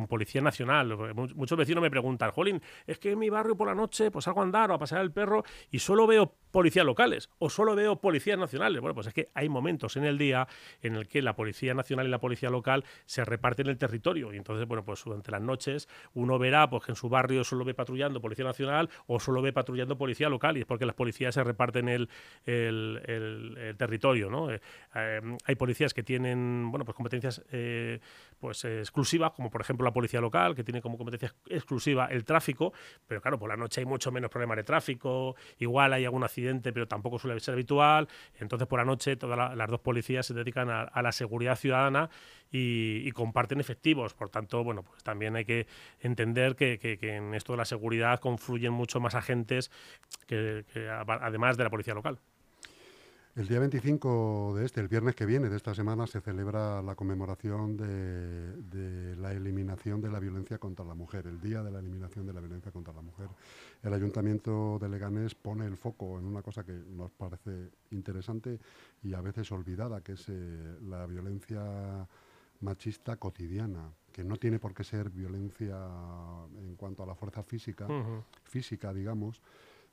Policía 0.08 0.42
Nacional. 0.42 0.96
Muchos 1.36 1.58
vecinos 1.58 1.82
me 1.82 1.90
preguntan, 1.90 2.32
Jolín, 2.32 2.62
es 2.86 3.00
que 3.00 3.12
en 3.12 3.20
mi 3.20 3.30
barrio 3.30 3.58
por 3.58 3.68
la 3.68 3.76
noche 3.76 4.12
pues 4.12 4.26
salgo 4.26 4.42
a 4.42 4.44
andar 4.44 4.72
o 4.72 4.76
a 4.76 4.78
pasear 4.78 5.02
el 5.02 5.12
perro 5.12 5.44
y 5.72 5.80
solo 5.80 6.06
veo 6.06 6.34
policías 6.52 6.86
locales 6.86 7.30
o 7.40 7.50
solo 7.50 7.76
veo 7.76 8.00
policías 8.00 8.38
nacionales. 8.38 8.80
Bueno, 8.80 8.94
pues 8.94 9.08
es 9.08 9.14
que 9.14 9.28
hay 9.34 9.50
momentos 9.50 9.98
en 9.98 10.06
el 10.06 10.18
día 10.18 10.48
en 10.82 10.96
el 10.96 11.08
que 11.08 11.22
la 11.22 11.36
Policía 11.36 11.74
Nacional 11.74 12.08
y 12.08 12.10
la 12.10 12.20
Policía 12.20 12.50
Local 12.50 12.77
se 13.06 13.26
reparten 13.26 13.68
el 13.68 13.78
territorio. 13.78 14.34
Y 14.34 14.38
entonces, 14.38 14.68
bueno, 14.68 14.84
pues 14.84 15.04
durante 15.04 15.32
las 15.32 15.42
noches 15.42 15.88
uno 16.14 16.40
verá 16.40 16.70
pues, 16.70 16.86
que 16.86 16.92
en 16.92 16.96
su 16.96 17.10
barrio 17.10 17.44
solo 17.44 17.66
ve 17.66 17.74
patrullando 17.74 18.22
Policía 18.22 18.46
Nacional 18.46 18.90
o 19.08 19.20
solo 19.20 19.42
ve 19.42 19.54
patrullando 19.54 19.98
Policía 19.98 20.30
Local. 20.30 20.58
Y 20.58 20.62
es 20.62 20.66
porque 20.66 20.86
las 20.86 20.96
policías 20.96 21.36
se 21.36 21.44
reparten 21.44 21.90
el, 21.90 22.10
el, 22.46 23.76
territorio, 23.78 24.30
¿no? 24.30 24.52
Eh, 24.52 24.62
eh, 24.96 25.22
hay 25.46 25.56
policías 25.56 25.94
que 25.94 26.04
tienen, 26.04 26.70
bueno, 26.72 26.86
pues 26.86 26.96
competencias 26.96 27.44
eh, 27.52 28.00
pues 28.40 28.64
exclusivas, 28.66 29.32
como 29.32 29.50
por 29.50 29.62
ejemplo 29.62 29.84
la 29.84 29.94
Policía 29.94 30.22
Local, 30.22 30.56
que 30.56 30.64
tiene 30.64 30.82
como 30.82 30.98
competencia 30.98 31.34
exclusiva 31.48 32.08
el 32.08 32.24
tráfico, 32.24 32.74
pero 33.08 33.22
claro, 33.22 33.40
por 33.40 33.50
la 33.50 33.58
noche 33.58 33.82
hay 33.82 33.86
mucho 33.86 34.12
menos 34.12 34.30
problemas 34.30 34.58
de 34.58 34.64
tráfico, 34.64 35.36
igual 35.58 35.94
hay 35.94 36.06
algún 36.06 36.24
accidente, 36.24 36.72
pero 36.74 36.88
tampoco 36.88 37.20
suele 37.20 37.40
ser 37.40 37.54
habitual. 37.54 38.08
Entonces, 38.40 38.68
por 38.68 38.80
la 38.80 38.86
noche, 38.86 39.16
todas 39.16 39.56
las 39.56 39.70
dos 39.70 39.80
policías 39.80 40.26
se 40.26 40.34
dedican 40.34 40.70
a 40.70 41.02
la 41.02 41.12
seguridad 41.12 41.56
ciudadana 41.56 42.10
y, 42.52 43.12
comparten 43.12 43.60
efectivos. 43.60 44.14
Por 44.14 44.30
tanto, 44.30 44.64
bueno, 44.64 44.84
pues 44.84 45.04
también 45.04 45.36
hay 45.36 45.46
que 45.46 45.68
entender 46.00 46.56
que, 46.56 46.98
en 47.02 47.34
esto 47.34 47.54
de 47.54 47.58
la 47.58 47.66
seguridad 47.66 48.20
confluyen 48.20 48.74
mucho 48.74 49.00
más 49.00 49.16
agentes 49.16 49.72
que, 50.28 50.66
además 51.08 51.58
de 51.58 51.64
la 51.64 51.70
policía 51.70 51.94
local. 51.94 52.20
El 53.38 53.48
día 53.48 53.60
25 53.60 54.56
de 54.58 54.66
este, 54.66 54.82
el 54.82 54.88
viernes 54.88 55.14
que 55.14 55.28
viene 55.28 55.48
de 55.48 55.58
esta 55.58 55.76
semana, 55.76 56.08
se 56.08 56.22
celebra 56.22 56.82
la 56.82 56.96
conmemoración 56.96 57.78
de, 57.78 59.16
la 59.16 59.32
eliminación 59.32 60.02
de 60.02 60.10
la 60.10 60.20
violencia 60.20 60.58
contra 60.58 60.84
la 60.84 60.96
mujer, 60.96 61.28
el 61.28 61.40
día 61.40 61.62
de 61.62 61.70
la 61.70 61.78
eliminación 61.78 62.26
de 62.26 62.34
la 62.34 62.40
violencia 62.40 62.72
contra 62.72 62.96
la 62.96 63.04
mujer. 63.04 63.28
El 63.84 63.94
Ayuntamiento 63.94 64.80
de 64.82 64.90
Leganés 64.90 65.36
pone 65.36 65.68
el 65.68 65.78
foco 65.78 66.18
en 66.18 66.26
una 66.26 66.42
cosa 66.42 66.64
que 66.64 66.72
nos 66.72 67.12
parece 67.12 67.70
interesante 67.92 68.58
y 69.04 69.14
a 69.14 69.22
veces 69.22 69.52
olvidada, 69.52 70.02
que 70.02 70.14
es 70.14 70.26
eh, 70.30 70.78
la 70.90 71.06
violencia 71.06 72.08
machista 72.62 73.18
cotidiana, 73.18 73.94
que 74.12 74.24
no 74.24 74.38
tiene 74.38 74.60
por 74.60 74.74
qué 74.74 74.84
ser 74.84 75.10
violencia 75.10 75.78
en 76.58 76.76
cuanto 76.76 77.04
a 77.04 77.06
la 77.06 77.16
fuerza 77.16 77.44
física, 77.44 77.88
física, 78.44 78.94
digamos, 78.94 79.42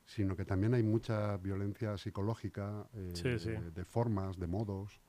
sino 0.05 0.35
que 0.35 0.45
también 0.45 0.73
hay 0.73 0.83
mucha 0.83 1.37
violencia 1.37 1.97
psicológica 1.97 2.87
eh, 2.93 3.11
De, 3.73 3.85
formas, 3.85 4.37
de 4.37 4.47
modos, 4.47 5.01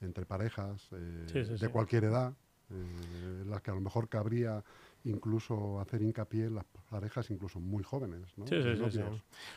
entre 0.00 0.24
parejas, 0.24 0.88
eh, 0.92 1.56
de 1.60 1.68
cualquier 1.68 2.04
edad, 2.04 2.32
eh, 2.70 3.42
en 3.42 3.50
las 3.50 3.60
que 3.62 3.70
a 3.70 3.74
lo 3.74 3.80
mejor 3.80 4.08
cabría 4.08 4.62
incluso 5.06 5.80
hacer 5.80 6.02
hincapié 6.02 6.46
en 6.46 6.56
las 6.56 6.64
parejas 6.90 7.30
incluso 7.30 7.60
muy 7.60 7.82
jóvenes. 7.82 8.36
¿no? 8.36 8.46
Sí, 8.46 8.62
sí, 8.62 8.76
sí, 8.90 9.00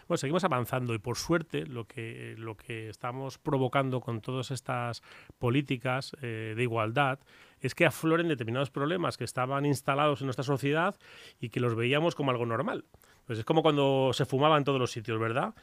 Bueno, 0.08 0.18
seguimos 0.18 0.44
avanzando 0.44 0.94
y 0.94 1.00
por 1.00 1.18
suerte 1.18 1.66
lo 1.66 1.86
que, 1.86 2.36
lo 2.38 2.56
que 2.56 2.90
estamos 2.90 3.38
provocando 3.38 4.00
con 4.00 4.22
todas 4.22 4.52
estas 4.52 5.02
políticas 5.38 6.16
eh, 6.22 6.54
de 6.56 6.64
igualdad 6.64 7.20
es 7.62 7.76
que 7.76 7.86
afloren 7.86 8.28
determinados 8.28 8.70
problemas 8.70 9.18
que 9.18 9.24
estaban 9.24 9.66
instalados 9.66 10.22
en 10.22 10.28
nuestra 10.28 10.44
sociedad 10.44 10.96
y 11.40 11.50
que 11.50 11.60
los 11.60 11.76
veíamos 11.76 12.16
como 12.16 12.32
algo 12.32 12.46
normal. 12.46 12.86
Pues 13.26 13.40
es 13.40 13.46
como 13.46 13.62
cuando 13.62 14.12
se 14.14 14.26
fumaba 14.26 14.58
en 14.58 14.64
todos 14.64 14.80
los 14.80 14.92
sitios, 14.92 15.20
¿verdad? 15.20 15.54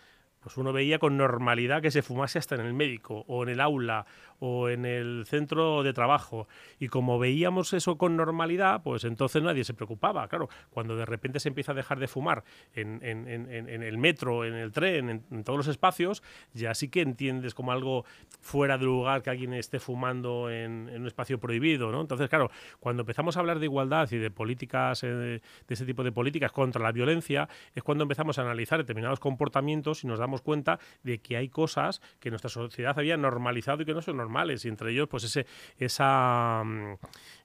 pues 0.47 0.59
uno 0.59 0.73
veía 0.73 1.01
con 1.01 1.17
normalidad 1.17 1.83
que 1.83 1.91
se 1.91 2.03
fumase 2.03 2.39
hasta 2.39 2.55
en 2.55 2.61
el 2.61 2.73
médico 2.73 3.25
o 3.27 3.43
en 3.43 3.49
el 3.49 3.61
aula 3.61 4.07
o 4.41 4.69
en 4.69 4.85
el 4.85 5.25
centro 5.27 5.83
de 5.83 5.93
trabajo. 5.93 6.49
Y 6.79 6.89
como 6.89 7.19
veíamos 7.19 7.73
eso 7.73 7.97
con 7.97 8.17
normalidad, 8.17 8.83
pues 8.83 9.05
entonces 9.05 9.43
nadie 9.43 9.65
se 9.65 9.75
preocupaba. 9.75 10.29
Claro, 10.29 10.49
cuando 10.71 10.97
de 10.97 11.07
repente 11.07 11.41
se 11.41 11.49
empieza 11.49 11.73
a 11.73 11.75
dejar 11.75 11.99
de 11.99 12.09
fumar 12.09 12.45
en, 12.75 13.01
el 13.03 13.99
metro, 13.99 14.45
en 14.45 14.55
el 14.55 14.73
tren, 14.73 15.25
en, 15.31 15.45
todos 15.45 15.59
los 15.59 15.69
espacios, 15.69 16.23
ya 16.53 16.75
sí 16.75 16.89
que 16.89 17.01
entiendes 17.01 17.55
como 17.55 17.73
algo 17.73 18.05
fuera 18.41 18.79
de 18.79 18.85
lugar 18.85 19.23
que 19.23 19.31
alguien 19.31 19.53
esté 19.55 19.79
fumando 19.79 20.51
en, 20.51 20.91
un 20.95 21.07
espacio 21.07 21.39
prohibido. 21.39 21.91
¿no? 21.91 22.01
Entonces, 22.01 22.29
claro, 22.29 22.51
cuando 22.81 23.03
empezamos 23.03 23.37
a 23.37 23.41
hablar 23.41 23.59
de 23.59 23.67
igualdad 23.67 24.11
y 24.11 24.19
de 24.19 24.31
políticas, 24.31 25.03
eh, 25.03 25.07
de 25.07 25.41
ese 25.69 25.85
tipo 25.85 26.05
de 26.05 26.13
políticas 26.13 26.53
contra 26.53 26.83
la 26.83 26.93
violencia, 26.93 27.49
es 27.75 27.83
cuando 27.83 28.03
empezamos 28.03 28.39
a 28.39 28.43
analizar 28.43 28.79
determinados 28.79 29.21
comportamientos 29.21 30.05
y 30.05 30.07
nos 30.07 30.19
damos 30.19 30.43
cuenta 30.43 30.79
de 31.03 31.19
que 31.19 31.37
hay 31.37 31.49
cosas 31.49 32.01
que 32.21 32.31
nuestra 32.31 32.51
sociedad 32.51 32.99
había 32.99 33.17
normalizado 33.17 33.83
y 33.83 33.87
que 33.87 33.95
no 33.95 34.03
son 34.03 34.17
y 34.65 34.69
entre 34.69 34.93
ellos, 34.93 35.09
pues 35.09 35.25
ese, 35.25 35.47
esa, 35.79 36.63
mm, 36.65 36.95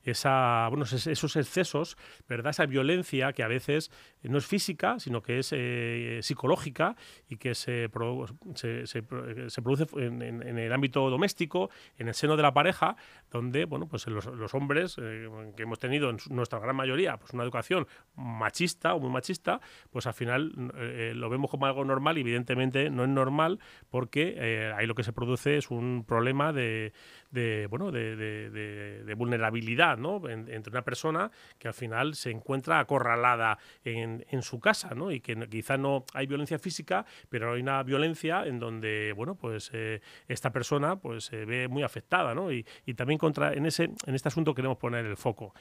esa, 0.04 0.67
bueno, 0.70 0.86
esos 0.86 1.36
excesos, 1.36 1.98
¿verdad? 2.28 2.52
Esa 2.52 2.65
violencia 2.65 3.34
que 3.34 3.44
a 3.44 3.48
veces 3.48 3.91
no 4.24 4.38
es 4.38 4.46
física, 4.46 5.00
sino 5.00 5.22
que 5.22 5.39
es 5.39 5.52
eh, 5.54 6.20
psicológica 6.22 6.96
y 7.30 7.38
que 7.38 7.56
se, 7.56 7.89
produce 7.89 9.88
en, 9.98 10.58
el 10.58 10.74
ámbito 10.74 11.10
doméstico, 11.10 11.70
en 11.98 12.08
el 12.08 12.13
seno 12.13 12.36
de 12.36 12.44
la 12.44 12.54
pareja, 12.54 12.96
donde, 13.32 13.65
bueno, 13.65 13.88
pues 13.88 14.06
los, 14.08 14.54
hombres 14.54 14.98
eh, 15.02 15.28
que 15.56 15.63
hemos 15.63 15.80
tenido 15.80 16.10
en 16.10 16.17
nuestra 16.30 16.60
gran 16.60 16.76
mayoría, 16.76 17.17
pues 17.17 17.34
una 17.34 17.44
educación 17.44 17.88
machista 18.15 18.94
o 18.94 19.00
muy 19.00 19.10
machista, 19.10 19.62
pues 19.89 20.06
al 20.06 20.13
final 20.13 20.72
eh, 20.76 21.13
lo 21.15 21.30
vemos 21.30 21.50
como 21.50 21.65
algo 21.65 21.84
normal 21.86 22.17
y 22.17 22.22
evidentemente 22.22 22.89
no 22.89 23.04
es 23.04 23.10
normal 23.10 23.60
porque 23.89 24.72
ahí 24.76 24.86
lo 24.86 24.96
que 24.96 25.04
se 25.04 25.13
produce 25.13 25.58
es 25.58 25.72
un 25.72 26.04
problema 26.06 26.52
de, 26.52 26.94
de 27.32 27.67
bueno, 27.70 27.91
de, 27.91 28.15
de, 28.15 29.13
vulnerabilidad 29.15 29.98
¿no? 29.98 30.28
entre 30.30 30.72
una 30.72 30.84
persona 30.84 31.32
que 31.60 31.67
al 31.67 31.74
final 31.74 32.15
se 32.15 32.32
encuentra 32.32 32.80
acorralada 32.80 33.60
en, 33.84 34.26
en 34.30 34.41
su 34.41 34.60
casa 34.60 34.96
¿no? 34.96 35.12
y 35.12 35.20
que 35.20 35.36
quizá 35.50 35.78
no 35.78 36.06
hay 36.13 36.28
violencia 36.28 36.58
física, 36.60 37.06
pero 37.30 37.54
hay 37.54 37.62
una 37.62 37.84
violencia 37.84 38.46
en 38.46 38.60
donde 38.60 39.13
bueno, 39.15 39.36
pues, 39.36 39.70
eh, 39.74 40.02
esta 40.28 40.52
persona 40.52 40.96
pues, 40.98 41.26
se 41.26 41.46
ve 41.46 41.67
muy 41.67 41.84
afectada. 41.84 42.34
¿no? 42.34 42.52
Y, 42.52 42.65
y, 42.86 42.94
también 42.94 43.17
contra, 43.17 43.54
en, 43.54 43.65
ese, 43.65 43.86
en 44.06 44.15
este 44.15 44.28
asunto 44.30 44.54
queremos 44.54 44.78
poner 44.78 45.06
el 45.06 45.17
foco. 45.17 45.54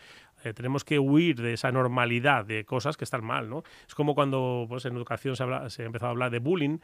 Eh, 0.44 0.52
tenemos 0.52 0.84
que 0.84 0.98
huir 0.98 1.40
de 1.40 1.54
esa 1.54 1.72
normalidad 1.72 2.44
de 2.44 2.64
cosas 2.64 2.96
que 2.96 3.04
están 3.04 3.24
mal. 3.24 3.48
¿no? 3.48 3.62
Es 3.86 3.94
como 3.94 4.14
cuando 4.14 4.66
pues, 4.68 4.84
en 4.84 4.96
educación 4.96 5.36
se, 5.36 5.44
se 5.70 5.82
ha 5.82 5.86
empezado 5.86 6.08
a 6.08 6.10
hablar 6.10 6.30
de 6.30 6.38
bullying, 6.38 6.78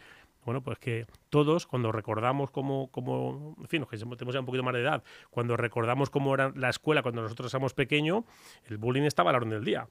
bueno, 0.46 0.62
pues 0.62 0.78
que 0.78 1.06
todos, 1.28 1.66
cuando 1.66 1.90
recordamos 1.90 2.52
cómo, 2.52 2.88
cómo 2.92 3.56
en 3.58 3.66
fin, 3.66 3.84
que 3.84 3.98
tenemos 3.98 4.32
ya 4.32 4.40
un 4.40 4.46
poquito 4.46 4.62
más 4.62 4.74
de 4.74 4.80
edad, 4.80 5.02
cuando 5.28 5.56
recordamos 5.56 6.08
cómo 6.08 6.32
era 6.32 6.52
la 6.54 6.70
escuela 6.70 7.02
cuando 7.02 7.20
nosotros 7.20 7.52
éramos 7.52 7.74
pequeños, 7.74 8.24
el 8.64 8.78
bullying 8.78 9.02
estaba 9.02 9.30
a 9.30 9.32
la 9.32 9.38
orden 9.38 9.50
del 9.50 9.64
día. 9.64 9.88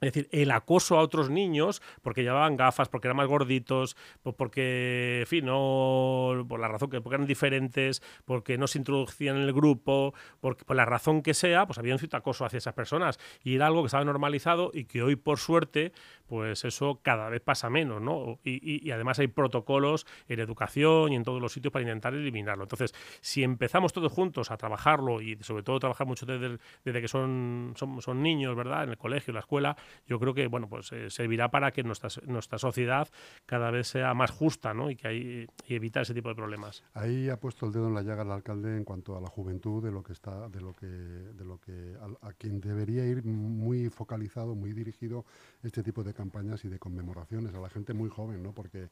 Es 0.00 0.12
decir, 0.12 0.28
el 0.30 0.50
acoso 0.50 0.98
a 0.98 1.00
otros 1.00 1.30
niños 1.30 1.80
porque 2.02 2.22
llevaban 2.22 2.56
gafas, 2.56 2.88
porque 2.90 3.08
eran 3.08 3.16
más 3.16 3.28
gorditos, 3.28 3.96
porque, 4.36 5.26
en 5.30 5.46
no, 5.46 6.44
por 6.46 6.60
la 6.60 6.68
razón 6.68 6.90
que 6.90 7.00
porque 7.00 7.16
eran 7.16 7.26
diferentes, 7.26 8.02
porque 8.26 8.58
no 8.58 8.66
se 8.66 8.78
introducían 8.78 9.36
en 9.36 9.42
el 9.42 9.54
grupo, 9.54 10.12
porque, 10.40 10.64
por 10.64 10.76
la 10.76 10.84
razón 10.84 11.22
que 11.22 11.32
sea, 11.32 11.66
pues 11.66 11.78
había 11.78 11.94
un 11.94 11.98
cierto 11.98 12.18
acoso 12.18 12.44
hacia 12.44 12.58
esas 12.58 12.74
personas. 12.74 13.18
Y 13.42 13.54
era 13.54 13.68
algo 13.68 13.82
que 13.82 13.86
estaba 13.86 14.04
normalizado 14.04 14.70
y 14.74 14.84
que 14.84 15.02
hoy, 15.02 15.16
por 15.16 15.38
suerte, 15.38 15.92
pues 16.26 16.64
eso 16.64 17.00
cada 17.02 17.30
vez 17.30 17.40
pasa 17.40 17.70
menos, 17.70 18.02
¿no? 18.02 18.38
Y, 18.44 18.90
además 18.90 19.18
hay 19.18 19.28
protocolos 19.28 20.06
en 20.28 20.40
educación 20.40 21.12
y 21.12 21.16
en 21.16 21.24
todos 21.24 21.40
los 21.40 21.52
sitios 21.52 21.72
para 21.72 21.82
intentar 21.82 22.14
eliminarlo. 22.14 22.64
Entonces, 22.64 22.94
si 23.20 23.42
empezamos 23.42 23.92
todos 23.92 24.12
juntos 24.12 24.50
a 24.50 24.56
trabajarlo 24.56 25.20
y 25.22 25.36
sobre 25.42 25.62
todo 25.62 25.78
trabajar 25.78 26.06
mucho 26.06 26.26
desde, 26.26 26.58
desde 26.84 27.00
que 27.00 27.08
son, 27.08 27.72
son, 27.76 28.02
son 28.02 28.22
niños, 28.22 28.54
¿verdad? 28.56 28.84
En 28.84 28.90
el 28.90 28.98
colegio, 28.98 29.30
en 29.30 29.36
la 29.36 29.40
escuela, 29.40 29.76
yo 30.06 30.18
creo 30.18 30.34
que 30.34 30.46
bueno 30.46 30.68
pues 30.68 30.92
eh, 30.92 31.10
servirá 31.10 31.50
para 31.50 31.70
que 31.72 31.82
nuestra, 31.82 32.08
nuestra 32.26 32.58
sociedad 32.58 33.08
cada 33.46 33.70
vez 33.70 33.88
sea 33.88 34.14
más 34.14 34.30
justa 34.30 34.74
¿no? 34.74 34.90
y 34.90 34.96
que 34.96 35.08
hay, 35.08 35.46
y 35.66 35.74
evitar 35.74 36.02
ese 36.02 36.14
tipo 36.14 36.28
de 36.28 36.34
problemas. 36.34 36.84
Ahí 36.94 37.28
ha 37.28 37.38
puesto 37.38 37.66
el 37.66 37.72
dedo 37.72 37.88
en 37.88 37.94
la 37.94 38.02
llaga 38.02 38.22
el 38.22 38.30
alcalde 38.30 38.76
en 38.76 38.84
cuanto 38.84 39.16
a 39.16 39.20
la 39.20 39.28
juventud 39.28 39.82
de 39.82 39.90
lo 39.90 40.02
que 40.02 40.12
está, 40.12 40.48
de 40.48 40.60
lo 40.60 40.72
que, 40.72 40.86
de 40.86 41.44
lo 41.44 41.58
que 41.58 41.96
a, 42.22 42.32
quien 42.32 42.60
debería 42.60 43.04
ir 43.04 43.24
muy 43.24 43.88
focalizado, 43.88 44.54
muy 44.54 44.72
dirigido 44.72 45.24
este 45.62 45.82
tipo 45.82 46.02
de 46.02 46.14
campañas 46.14 46.64
y 46.64 46.68
de 46.68 46.78
conmemoraciones 46.78 47.54
a 47.54 47.60
la 47.60 47.68
gente 47.68 47.92
muy 47.92 48.08
joven, 48.08 48.42
¿no? 48.42 48.52
Porque 48.52 48.88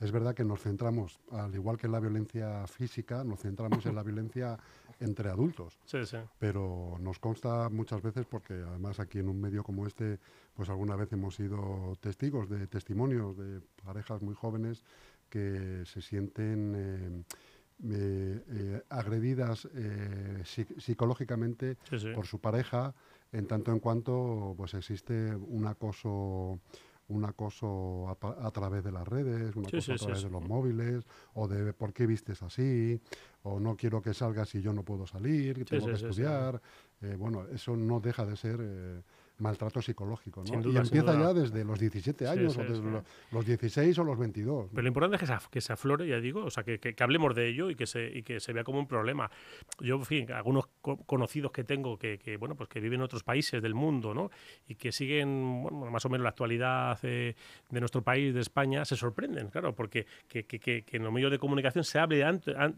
es 0.00 0.12
verdad 0.12 0.34
que 0.34 0.44
nos 0.44 0.60
centramos, 0.62 1.18
al 1.32 1.54
igual 1.54 1.76
que 1.76 1.86
en 1.86 1.92
la 1.92 2.00
violencia 2.00 2.66
física, 2.66 3.24
nos 3.24 3.40
centramos 3.40 3.84
en 3.86 3.94
la 3.94 4.02
violencia 4.02 4.58
entre 5.00 5.28
adultos. 5.28 5.78
Sí, 5.84 6.04
sí. 6.06 6.18
Pero 6.38 6.96
nos 7.00 7.18
consta 7.18 7.68
muchas 7.68 8.02
veces, 8.02 8.26
porque 8.26 8.54
además 8.54 9.00
aquí 9.00 9.18
en 9.18 9.28
un 9.28 9.40
medio 9.40 9.62
como 9.64 9.86
este, 9.86 10.18
pues 10.54 10.68
alguna 10.68 10.96
vez 10.96 11.12
hemos 11.12 11.34
sido 11.34 11.96
testigos 12.00 12.48
de 12.48 12.66
testimonios 12.66 13.36
de 13.36 13.60
parejas 13.84 14.22
muy 14.22 14.34
jóvenes 14.34 14.84
que 15.28 15.82
se 15.84 16.00
sienten 16.00 16.74
eh, 16.74 17.24
eh, 17.84 18.44
eh, 18.48 18.82
agredidas 18.88 19.68
psicológicamente 20.44 21.76
por 22.14 22.26
su 22.26 22.40
pareja, 22.40 22.94
en 23.32 23.46
tanto 23.46 23.72
en 23.72 23.78
cuanto 23.78 24.54
pues 24.56 24.74
existe 24.74 25.34
un 25.34 25.66
acoso 25.66 26.60
un 27.08 27.24
acoso 27.24 28.08
a, 28.08 28.50
través 28.50 28.84
de 28.84 28.92
las 28.92 29.06
redes, 29.08 29.56
un 29.56 29.66
acoso 29.66 29.92
a 29.92 29.96
través 29.96 30.22
de 30.22 30.30
los 30.30 30.42
móviles, 30.42 31.04
o 31.34 31.48
de 31.48 31.72
por 31.72 31.92
qué 31.92 32.06
vistes 32.06 32.42
así, 32.42 33.00
o 33.42 33.58
no 33.58 33.76
quiero 33.76 34.02
que 34.02 34.14
salgas 34.14 34.54
y 34.54 34.60
yo 34.60 34.72
no 34.72 34.82
puedo 34.82 35.06
salir, 35.06 35.64
tengo 35.64 35.86
que 35.86 35.92
estudiar. 35.92 36.60
bueno, 37.18 37.46
eso 37.52 37.76
no 37.76 38.00
deja 38.00 38.26
de 38.26 38.36
ser 38.36 39.04
maltrato 39.38 39.80
psicológico. 39.82 40.42
¿no? 40.44 40.70
y 40.70 40.76
empieza 40.76 41.18
ya 41.18 41.32
desde 41.32 41.64
los 41.64 41.78
17 41.78 42.28
años, 42.28 42.56
o 42.56 42.62
desde 42.62 43.02
los 43.32 43.46
16 43.46 43.98
o 43.98 44.04
los 44.04 44.18
22. 44.18 44.70
Pero 44.70 44.82
lo 44.82 44.88
importante 44.88 45.16
es 45.16 45.20
que 45.20 45.26
se, 45.26 45.34
que 45.50 45.60
se 45.60 45.72
aflore, 45.72 46.06
ya 46.06 46.20
digo, 46.20 46.44
o 46.44 46.50
sea, 46.50 46.64
que, 46.64 46.78
que, 46.78 47.02
hablemos 47.02 47.34
de 47.34 47.48
ello 47.48 47.70
y 47.70 47.74
que, 47.74 47.86
se, 47.86 48.06
y 48.06 48.22
que 48.22 48.40
se 48.40 48.52
vea 48.52 48.64
como 48.64 48.78
un 48.78 48.86
problema. 48.86 49.30
Yo, 49.80 49.96
en 49.96 50.04
fin, 50.04 50.32
algunos 50.32 50.68
conocidos 50.80 51.52
que 51.52 51.64
tengo 51.64 51.98
que, 51.98 52.18
que, 52.18 52.36
bueno, 52.36 52.54
pues 52.56 52.68
que 52.68 52.80
viven 52.80 53.00
en 53.00 53.04
otros 53.04 53.22
países 53.22 53.62
del 53.62 53.74
mundo 53.74 54.14
¿no? 54.14 54.30
y 54.66 54.74
que 54.74 54.92
siguen 54.92 55.62
bueno, 55.62 55.90
más 55.90 56.04
o 56.04 56.08
menos 56.08 56.22
la 56.22 56.30
actualidad 56.30 57.00
de 57.00 57.34
nuestro 57.70 58.02
país, 58.02 58.34
de 58.34 58.40
España, 58.40 58.84
se 58.84 58.96
sorprenden, 58.96 59.48
claro, 59.48 59.74
porque 59.74 60.06
que, 60.28 60.44
que, 60.44 60.84
en 60.90 61.04
los 61.04 61.12
medios 61.12 61.30
de 61.30 61.38
comunicación 61.38 61.84
se 61.84 61.98
hable 61.98 62.24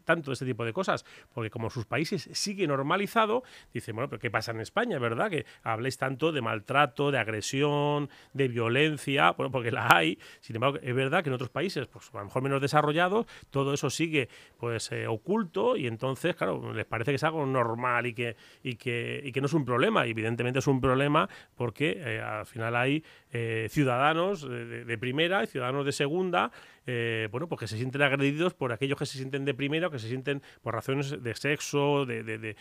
tanto 0.05 0.31
de 0.31 0.33
este 0.33 0.47
tipo 0.47 0.65
de 0.65 0.73
cosas, 0.73 1.05
porque 1.33 1.51
como 1.51 1.71
sus 1.71 1.87
países 1.87 2.29
sigue 2.33 2.67
normalizado, 2.67 3.43
dicen, 3.73 3.97
bueno, 3.97 4.09
pero 4.09 4.21
¿qué 4.21 4.31
pasa 4.31 4.53
en 4.53 4.61
España, 4.61 4.99
verdad? 4.99 5.31
Que 5.31 5.47
habléis 5.63 5.99
tanto 5.99 6.33
de 6.33 6.43
maltrato, 6.51 7.11
de 7.11 7.19
agresión, 7.19 8.11
de 8.33 8.49
violencia, 8.49 9.31
bueno, 9.33 9.51
porque 9.53 9.71
la 9.71 9.89
hay. 9.89 10.19
Sin 10.41 10.57
embargo, 10.57 10.79
es 10.83 10.95
verdad 10.95 11.23
que 11.23 11.31
en 11.31 11.35
otros 11.35 11.51
países, 11.51 11.87
pues 11.87 12.11
a 12.13 12.19
lo 12.19 12.25
mejor 12.25 12.43
menos 12.43 12.61
desarrollados, 12.61 13.27
todo 13.51 13.73
eso 13.73 13.89
sigue 13.89 14.29
pues 14.59 14.91
eh, 14.91 15.07
oculto 15.07 15.77
y 15.77 15.87
entonces, 15.87 16.35
claro, 16.35 16.73
les 16.73 16.87
parece 16.87 17.13
que 17.13 17.17
es 17.17 17.25
algo 17.25 17.47
normal 17.47 18.07
y 18.07 18.15
que, 18.15 18.37
y 18.63 18.75
que, 18.75 19.21
y 19.25 19.31
que 19.33 19.41
no 19.41 19.47
es 19.47 19.55
un 19.55 19.65
problema. 19.65 20.07
Evidentemente 20.07 20.59
es 20.59 20.67
un 20.67 20.81
problema 20.81 21.29
porque 21.55 21.97
eh, 21.97 22.21
al 22.21 22.47
final 22.47 22.75
hay 22.75 23.05
eh, 23.33 23.69
ciudadanos 23.71 24.49
de, 24.49 24.99
primera 24.99 25.45
y 25.45 25.47
ciudadanos 25.47 25.87
de 25.87 25.93
segunda 25.93 26.51
eh, 26.87 27.29
bueno, 27.31 27.49
pues 27.49 27.61
que 27.61 27.69
se 27.69 27.77
sienten 27.77 28.03
agredidos 28.03 28.55
por 28.55 28.73
aquellos 28.73 28.99
que 28.99 29.07
se 29.07 29.19
sienten 29.19 29.45
de 29.45 29.55
primera 29.55 29.89
o 29.89 29.91
que 29.91 29.99
se 29.99 30.09
sienten 30.09 30.43
por 30.63 30.75
razones 30.75 31.23
de 31.23 31.35
sexo, 31.35 32.07
de, 32.07 32.23
de, 32.23 32.39
de, 32.39 32.57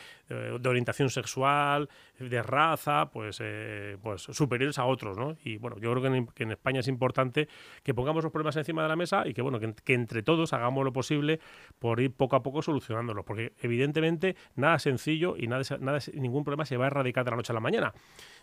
orientación 0.67 1.09
sexual, 1.09 1.89
de 2.19 2.43
raza, 2.43 3.09
pues, 3.11 3.39
eh, 3.41 3.97
pues 4.01 4.23
superiores 4.23 4.77
a 4.77 4.85
otros, 4.85 5.17
¿no? 5.17 5.37
Y 5.43 5.57
bueno, 5.57 5.77
yo 5.79 5.91
creo 5.93 6.27
que 6.33 6.43
en, 6.43 6.51
España 6.51 6.81
es 6.81 6.87
importante 6.87 7.47
que 7.83 7.93
pongamos 7.93 8.23
los 8.23 8.31
problemas 8.31 8.55
encima 8.57 8.83
de 8.83 8.89
la 8.89 8.95
mesa 8.95 9.27
y 9.27 9.33
que, 9.33 9.41
bueno, 9.41 9.59
que, 9.59 9.93
entre 9.93 10.23
todos 10.23 10.53
hagamos 10.53 10.83
lo 10.83 10.93
posible 10.93 11.39
por 11.79 11.99
ir 11.99 12.11
poco 12.11 12.35
a 12.35 12.43
poco 12.43 12.61
solucionándolos, 12.61 13.25
porque 13.25 13.53
evidentemente 13.61 14.35
nada 14.55 14.79
sencillo 14.79 15.35
y 15.37 15.47
nada, 15.47 15.63
nada, 15.79 15.99
ningún 16.13 16.43
problema 16.43 16.65
se 16.65 16.77
va 16.77 16.85
a 16.85 16.87
erradicar 16.87 17.23
de 17.25 17.31
la 17.31 17.37
noche 17.37 17.53
a 17.53 17.55
la 17.55 17.59
mañana. 17.59 17.93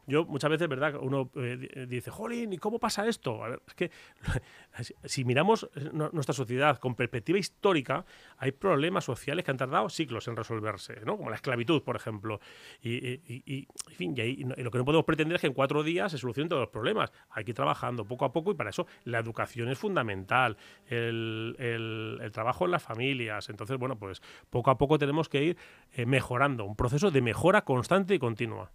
Yo 0.06 0.24
muchas 0.24 0.50
veces, 0.50 0.68
¿verdad? 0.68 0.94
Uno 1.00 1.30
eh, 1.34 1.86
dice, 1.88 2.10
jolín, 2.10 2.52
¿y 2.52 2.58
cómo 2.58 2.78
pasa 2.78 3.06
esto? 3.08 3.44
A 3.44 3.48
ver, 3.48 3.62
es 3.66 3.74
que 3.74 3.90
si 5.04 5.24
miramos 5.24 5.68
nuestra 5.92 6.34
sociedad 6.34 6.78
con 6.78 6.94
perspectiva 6.94 7.38
histórica, 7.38 8.04
hay 8.38 8.52
problemas 8.52 9.04
sociales 9.04 9.44
que 9.44 9.50
han 9.50 9.56
tardado 9.56 9.88
siglos 9.88 10.28
en 10.28 10.36
resolverse, 10.36 11.00
¿no? 11.04 11.16
Como 11.16 11.30
la 11.30 11.36
esclavitud, 11.36 11.82
por 11.82 11.96
ejemplo. 11.96 12.40
Y, 12.82 13.66
en 13.88 13.94
fin, 13.96 14.14
y, 14.16 14.44
lo 14.44 14.70
que 14.70 14.78
no 14.78 14.84
podemos 14.84 15.04
pretender 15.04 15.36
es 15.36 15.40
que 15.40 15.48
en 15.48 15.54
cuatro 15.54 15.82
días 15.82 16.12
se 16.12 16.18
solucionen 16.18 16.48
todos 16.48 16.60
los 16.60 16.70
problemas. 16.70 17.12
Hay 17.30 17.44
que 17.44 17.50
ir 17.50 17.56
trabajando 17.56 18.04
poco 18.04 18.24
a 18.24 18.32
poco 18.32 18.52
y 18.52 18.54
para 18.54 18.70
eso 18.70 18.86
la 19.04 19.18
educación 19.18 19.68
es 19.68 19.78
fundamental, 19.78 20.56
el, 20.86 22.30
trabajo 22.32 22.64
en 22.64 22.70
las 22.70 22.82
familias. 22.82 23.48
Entonces, 23.48 23.76
bueno, 23.78 23.98
pues 23.98 24.22
poco 24.50 24.70
a 24.70 24.78
poco 24.78 24.98
tenemos 24.98 25.28
que 25.28 25.42
ir 25.42 25.56
eh, 25.92 26.06
mejorando, 26.06 26.64
un 26.64 26.76
proceso 26.76 27.10
de 27.10 27.22
mejora 27.22 27.62
constante 27.64 28.14
y 28.14 28.18
continua. 28.18 28.70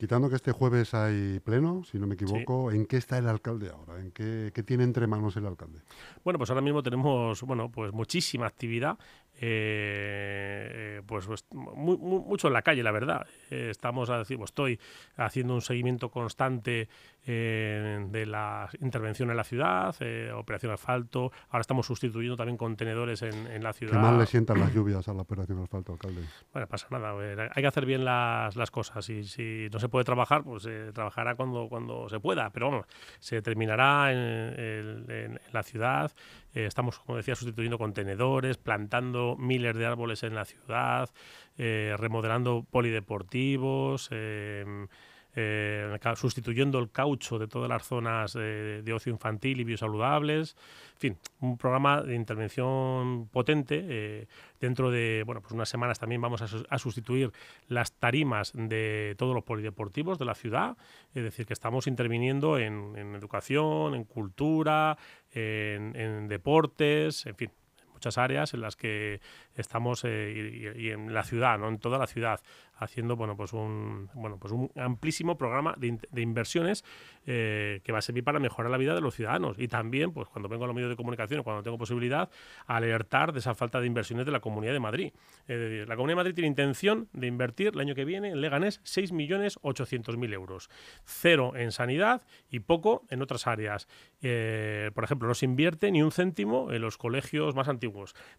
Quitando 0.00 0.30
que 0.30 0.36
este 0.36 0.52
jueves 0.52 0.94
hay 0.94 1.40
pleno, 1.40 1.84
si 1.84 1.98
no 1.98 2.06
me 2.06 2.14
equivoco, 2.14 2.72
¿en 2.72 2.86
qué 2.86 2.96
está 2.96 3.18
el 3.18 3.28
alcalde 3.28 3.68
ahora? 3.68 4.00
¿En 4.00 4.12
qué, 4.12 4.50
qué, 4.54 4.62
tiene 4.62 4.82
entre 4.82 5.06
manos 5.06 5.36
el 5.36 5.44
alcalde? 5.44 5.80
Bueno, 6.24 6.38
pues 6.38 6.48
ahora 6.48 6.62
mismo 6.62 6.82
tenemos 6.82 7.42
bueno, 7.42 7.70
pues 7.70 7.92
muchísima 7.92 8.46
actividad 8.46 8.96
eh, 9.42 11.00
pues, 11.06 11.26
pues 11.26 11.46
mucho 11.50 12.48
en 12.48 12.52
la 12.52 12.60
calle, 12.62 12.82
la 12.82 12.92
verdad. 12.92 13.26
Eh, 13.50 13.68
estamos, 13.70 14.10
pues, 14.10 14.30
estoy 14.30 14.78
haciendo 15.16 15.54
un 15.54 15.62
seguimiento 15.62 16.10
constante 16.10 16.88
eh, 17.26 18.06
de 18.10 18.26
la 18.26 18.68
intervención 18.80 19.30
en 19.30 19.36
la 19.38 19.44
ciudad, 19.44 19.96
operación 20.36 20.72
asfalto. 20.72 21.32
Ahora 21.48 21.62
estamos 21.62 21.86
sustituyendo 21.86 22.36
también 22.36 22.58
contenedores 22.58 23.22
en, 23.22 23.62
la 23.62 23.72
ciudad. 23.72 23.94
¿Qué 23.94 23.98
mal 23.98 24.18
le 24.18 24.26
sientan 24.26 24.60
las 24.60 24.74
lluvias 24.74 25.08
a 25.08 25.14
la 25.14 25.22
operación 25.22 25.62
asfalto, 25.62 25.92
alcalde? 25.92 26.22
Bueno, 26.52 26.68
pasa 26.68 26.86
nada. 26.90 27.14
hay 27.54 27.62
que 27.62 27.66
hacer 27.66 27.86
bien 27.86 28.04
las, 28.04 28.56
las 28.56 28.70
cosas 28.70 29.08
y 29.08 29.24
si 29.24 29.68
no 29.72 29.78
se 29.78 29.88
puede 29.88 30.04
trabajar, 30.04 30.44
pues 30.44 30.64
se 30.64 30.92
trabajará 30.92 31.34
cuando, 31.34 31.68
cuando 31.68 32.10
se 32.10 32.20
pueda. 32.20 32.50
Pero 32.50 32.70
vamos, 32.70 32.86
se 33.20 33.40
terminará 33.40 34.12
en, 34.12 35.10
en 35.10 35.40
la 35.52 35.62
ciudad. 35.62 36.12
Estamos, 36.54 36.98
como 36.98 37.16
decía, 37.16 37.34
sustituyendo 37.34 37.78
contenedores, 37.78 38.58
plantando 38.58 39.36
miles 39.36 39.74
de 39.76 39.86
árboles 39.86 40.22
en 40.22 40.34
la 40.34 40.44
ciudad, 40.44 41.10
eh, 41.58 41.94
remodelando 41.98 42.66
polideportivos, 42.70 44.08
em, 44.10 44.88
eh, 45.34 45.96
sustituyendo 46.16 46.78
el 46.78 46.90
caucho 46.90 47.38
de 47.38 47.46
todas 47.46 47.68
las 47.68 47.86
zonas 47.86 48.32
de, 48.32 48.92
ocio 48.92 49.12
infantil 49.12 49.60
y 49.60 49.64
biosaludables. 49.64 50.56
En 50.94 50.98
fin, 50.98 51.18
un 51.40 51.56
programa 51.56 52.02
de 52.02 52.14
intervención 52.14 53.28
potente. 53.28 53.84
Eh, 53.88 54.26
dentro 54.60 54.90
de 54.90 55.22
bueno, 55.24 55.40
pues 55.40 55.52
unas 55.52 55.68
semanas 55.68 55.98
también 55.98 56.20
vamos 56.20 56.42
a, 56.42 56.78
sustituir 56.78 57.32
las 57.68 57.92
tarimas 57.92 58.52
de 58.54 59.14
todos 59.18 59.34
los 59.34 59.44
polideportivos 59.44 60.18
de 60.18 60.24
la 60.24 60.34
ciudad. 60.34 60.76
Es 61.14 61.22
decir, 61.22 61.46
que 61.46 61.52
estamos 61.52 61.86
interviniendo 61.86 62.58
en, 62.58 62.96
educación, 63.14 63.94
en 63.94 64.04
cultura, 64.04 64.98
en 65.32 66.28
deportes, 66.28 67.26
en 67.26 67.36
fin, 67.36 67.50
muchas 68.00 68.16
áreas 68.16 68.54
en 68.54 68.62
las 68.62 68.76
que 68.76 69.20
estamos 69.54 70.04
eh, 70.04 70.74
y, 70.74 70.88
en 70.88 71.12
la 71.12 71.22
ciudad, 71.22 71.58
¿no? 71.58 71.68
en 71.68 71.78
toda 71.78 71.98
la 71.98 72.06
ciudad, 72.06 72.40
haciendo 72.78 73.14
bueno, 73.14 73.36
pues 73.36 73.52
un, 73.52 74.08
bueno, 74.14 74.38
pues 74.38 74.54
un 74.54 74.70
amplísimo 74.74 75.36
programa 75.36 75.74
de, 75.76 76.22
inversiones 76.22 76.82
eh, 77.26 77.82
que 77.84 77.92
va 77.92 77.98
a 77.98 78.02
servir 78.02 78.24
para 78.24 78.38
mejorar 78.38 78.70
la 78.70 78.78
vida 78.78 78.94
de 78.94 79.02
los 79.02 79.14
ciudadanos. 79.14 79.58
Y 79.58 79.68
también, 79.68 80.12
pues 80.12 80.28
cuando 80.28 80.48
vengo 80.48 80.64
a 80.64 80.66
los 80.66 80.74
medios 80.74 80.88
de 80.88 80.96
comunicación 80.96 81.40
o 81.40 81.44
cuando 81.44 81.62
tengo 81.62 81.76
posibilidad, 81.76 82.30
alertar 82.66 83.34
de 83.34 83.40
esa 83.40 83.54
falta 83.54 83.80
de 83.80 83.86
inversiones 83.86 84.24
de 84.24 84.32
la 84.32 84.40
Comunidad 84.40 84.72
de 84.72 84.80
Madrid. 84.80 85.12
la 85.46 85.94
Comunidad 85.96 86.12
de 86.12 86.22
Madrid 86.22 86.34
tiene 86.34 86.48
intención 86.48 87.08
de 87.12 87.26
invertir 87.26 87.72
el 87.74 87.80
año 87.80 87.94
que 87.94 88.06
viene 88.06 88.30
en 88.30 88.40
Leganés 88.40 88.80
6.800.000 88.84 90.32
euros. 90.32 90.70
Cero 91.04 91.52
en 91.54 91.70
sanidad 91.70 92.22
y 92.48 92.60
poco 92.60 93.04
en 93.10 93.20
otras 93.20 93.46
áreas. 93.46 93.88
Eh, 94.22 94.90
por 94.94 95.04
ejemplo, 95.04 95.28
no 95.28 95.34
se 95.34 95.44
invierte 95.44 95.90
ni 95.90 96.02
un 96.02 96.12
céntimo 96.12 96.70
en 96.72 96.82
los 96.82 96.96
colegios 96.96 97.54
más 97.54 97.68
antiguos. 97.68 97.89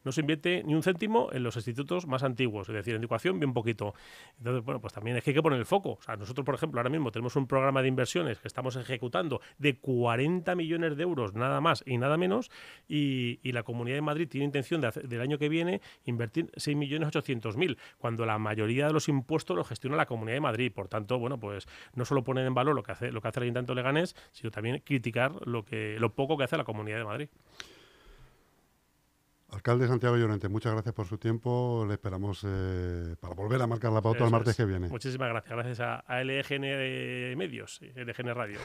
No 0.04 0.12
se 0.12 0.22
invierte 0.22 0.64
ni 0.64 0.76
un 0.76 0.84
céntimo 0.84 1.30
en 1.32 1.44
los 1.44 1.56
institutos 1.56 2.08
más 2.08 2.24
antiguos, 2.24 2.70
es 2.70 2.76
decir, 2.76 2.96
en 2.96 3.02
educación 3.02 3.40
bien 3.40 3.54
poquito. 3.54 3.94
Entonces, 4.38 4.64
bueno, 4.64 4.82
pues 4.82 4.94
también 4.94 5.18
es 5.18 5.24
que 5.24 5.32
hay 5.32 5.36
que 5.36 5.44
poner 5.44 5.60
el 5.60 5.66
foco. 5.66 5.92
O 5.94 6.02
sea, 6.02 6.16
nosotros, 6.16 6.46
por 6.46 6.56
ejemplo, 6.56 6.80
ahora 6.80 6.90
mismo 6.90 7.12
tenemos 7.12 7.36
un 7.36 7.48
programa 7.48 7.82
de 7.82 7.88
inversiones 7.88 8.40
que 8.40 8.48
estamos 8.48 8.76
ejecutando 8.76 9.42
de 9.58 9.78
40 9.78 10.56
millones 10.56 10.98
de 10.98 11.04
euros, 11.04 11.34
nada 11.34 11.62
más 11.62 11.84
y 11.86 11.98
nada 11.98 12.18
menos, 12.18 12.50
y, 12.88 13.40
la 13.52 13.64
Comunidad 13.64 13.98
de 13.98 14.02
Madrid 14.02 14.30
tiene 14.30 14.46
intención 14.46 14.80
de 14.80 14.92
del 15.04 15.22
año 15.22 15.38
que 15.38 15.50
viene 15.50 15.82
invertir 16.06 16.52
6.800.000, 16.54 17.78
cuando 17.98 18.26
la 18.26 18.38
mayoría 18.38 18.88
de 18.88 18.94
los 18.94 19.08
impuestos 19.10 19.56
los 19.56 19.68
gestiona 19.68 19.96
la 19.98 20.06
Comunidad 20.06 20.36
de 20.36 20.42
Madrid. 20.42 20.72
Por 20.72 20.88
tanto, 20.88 21.20
bueno, 21.20 21.40
pues 21.40 21.68
no 21.96 22.06
solo 22.06 22.24
poner 22.24 22.46
en 22.46 22.54
valor 22.54 22.76
lo 22.76 22.84
que 22.84 22.92
hace, 22.92 23.12
lo 23.12 23.22
que 23.22 23.28
hace 23.28 23.40
el 23.40 23.44
Ayuntamiento 23.44 23.76
Leganés, 23.76 24.16
sino 24.32 24.52
también 24.52 24.82
criticar 24.86 25.46
lo, 25.46 25.66
que, 25.66 25.98
lo 26.00 26.14
poco 26.14 26.38
que 26.38 26.44
hace 26.44 26.58
la 26.58 26.64
Comunidad 26.64 26.98
de 26.98 27.06
Madrid. 27.06 27.30
Alcalde 29.52 29.88
Santiago 29.88 30.16
Llorente, 30.18 30.48
muchas 30.48 30.72
gracias 30.74 30.96
por 30.96 31.06
su 31.08 31.18
tiempo. 31.18 31.86
Le 31.88 31.96
esperamos 31.96 32.46
eh, 32.48 33.16
para 33.20 33.34
volver 33.36 33.62
a 33.62 33.68
marcar 33.68 33.92
la 33.92 34.02
pauta 34.02 34.24
el 34.24 34.32
martes 34.32 34.56
que 34.56 34.66
viene. 34.66 34.88
Muchísimas 34.88 35.30
gracias. 35.30 35.54
Gracias 35.54 35.80
a, 35.82 36.00
a 36.00 36.24
LGN 36.24 37.38
Medios, 37.38 37.82
LGN 37.96 38.34
Radio. 38.34 38.60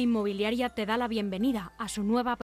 Inmobiliaria 0.00 0.70
te 0.70 0.86
da 0.86 0.96
la 0.96 1.06
bienvenida 1.06 1.72
a 1.78 1.88
su 1.88 2.02
nueva 2.02 2.32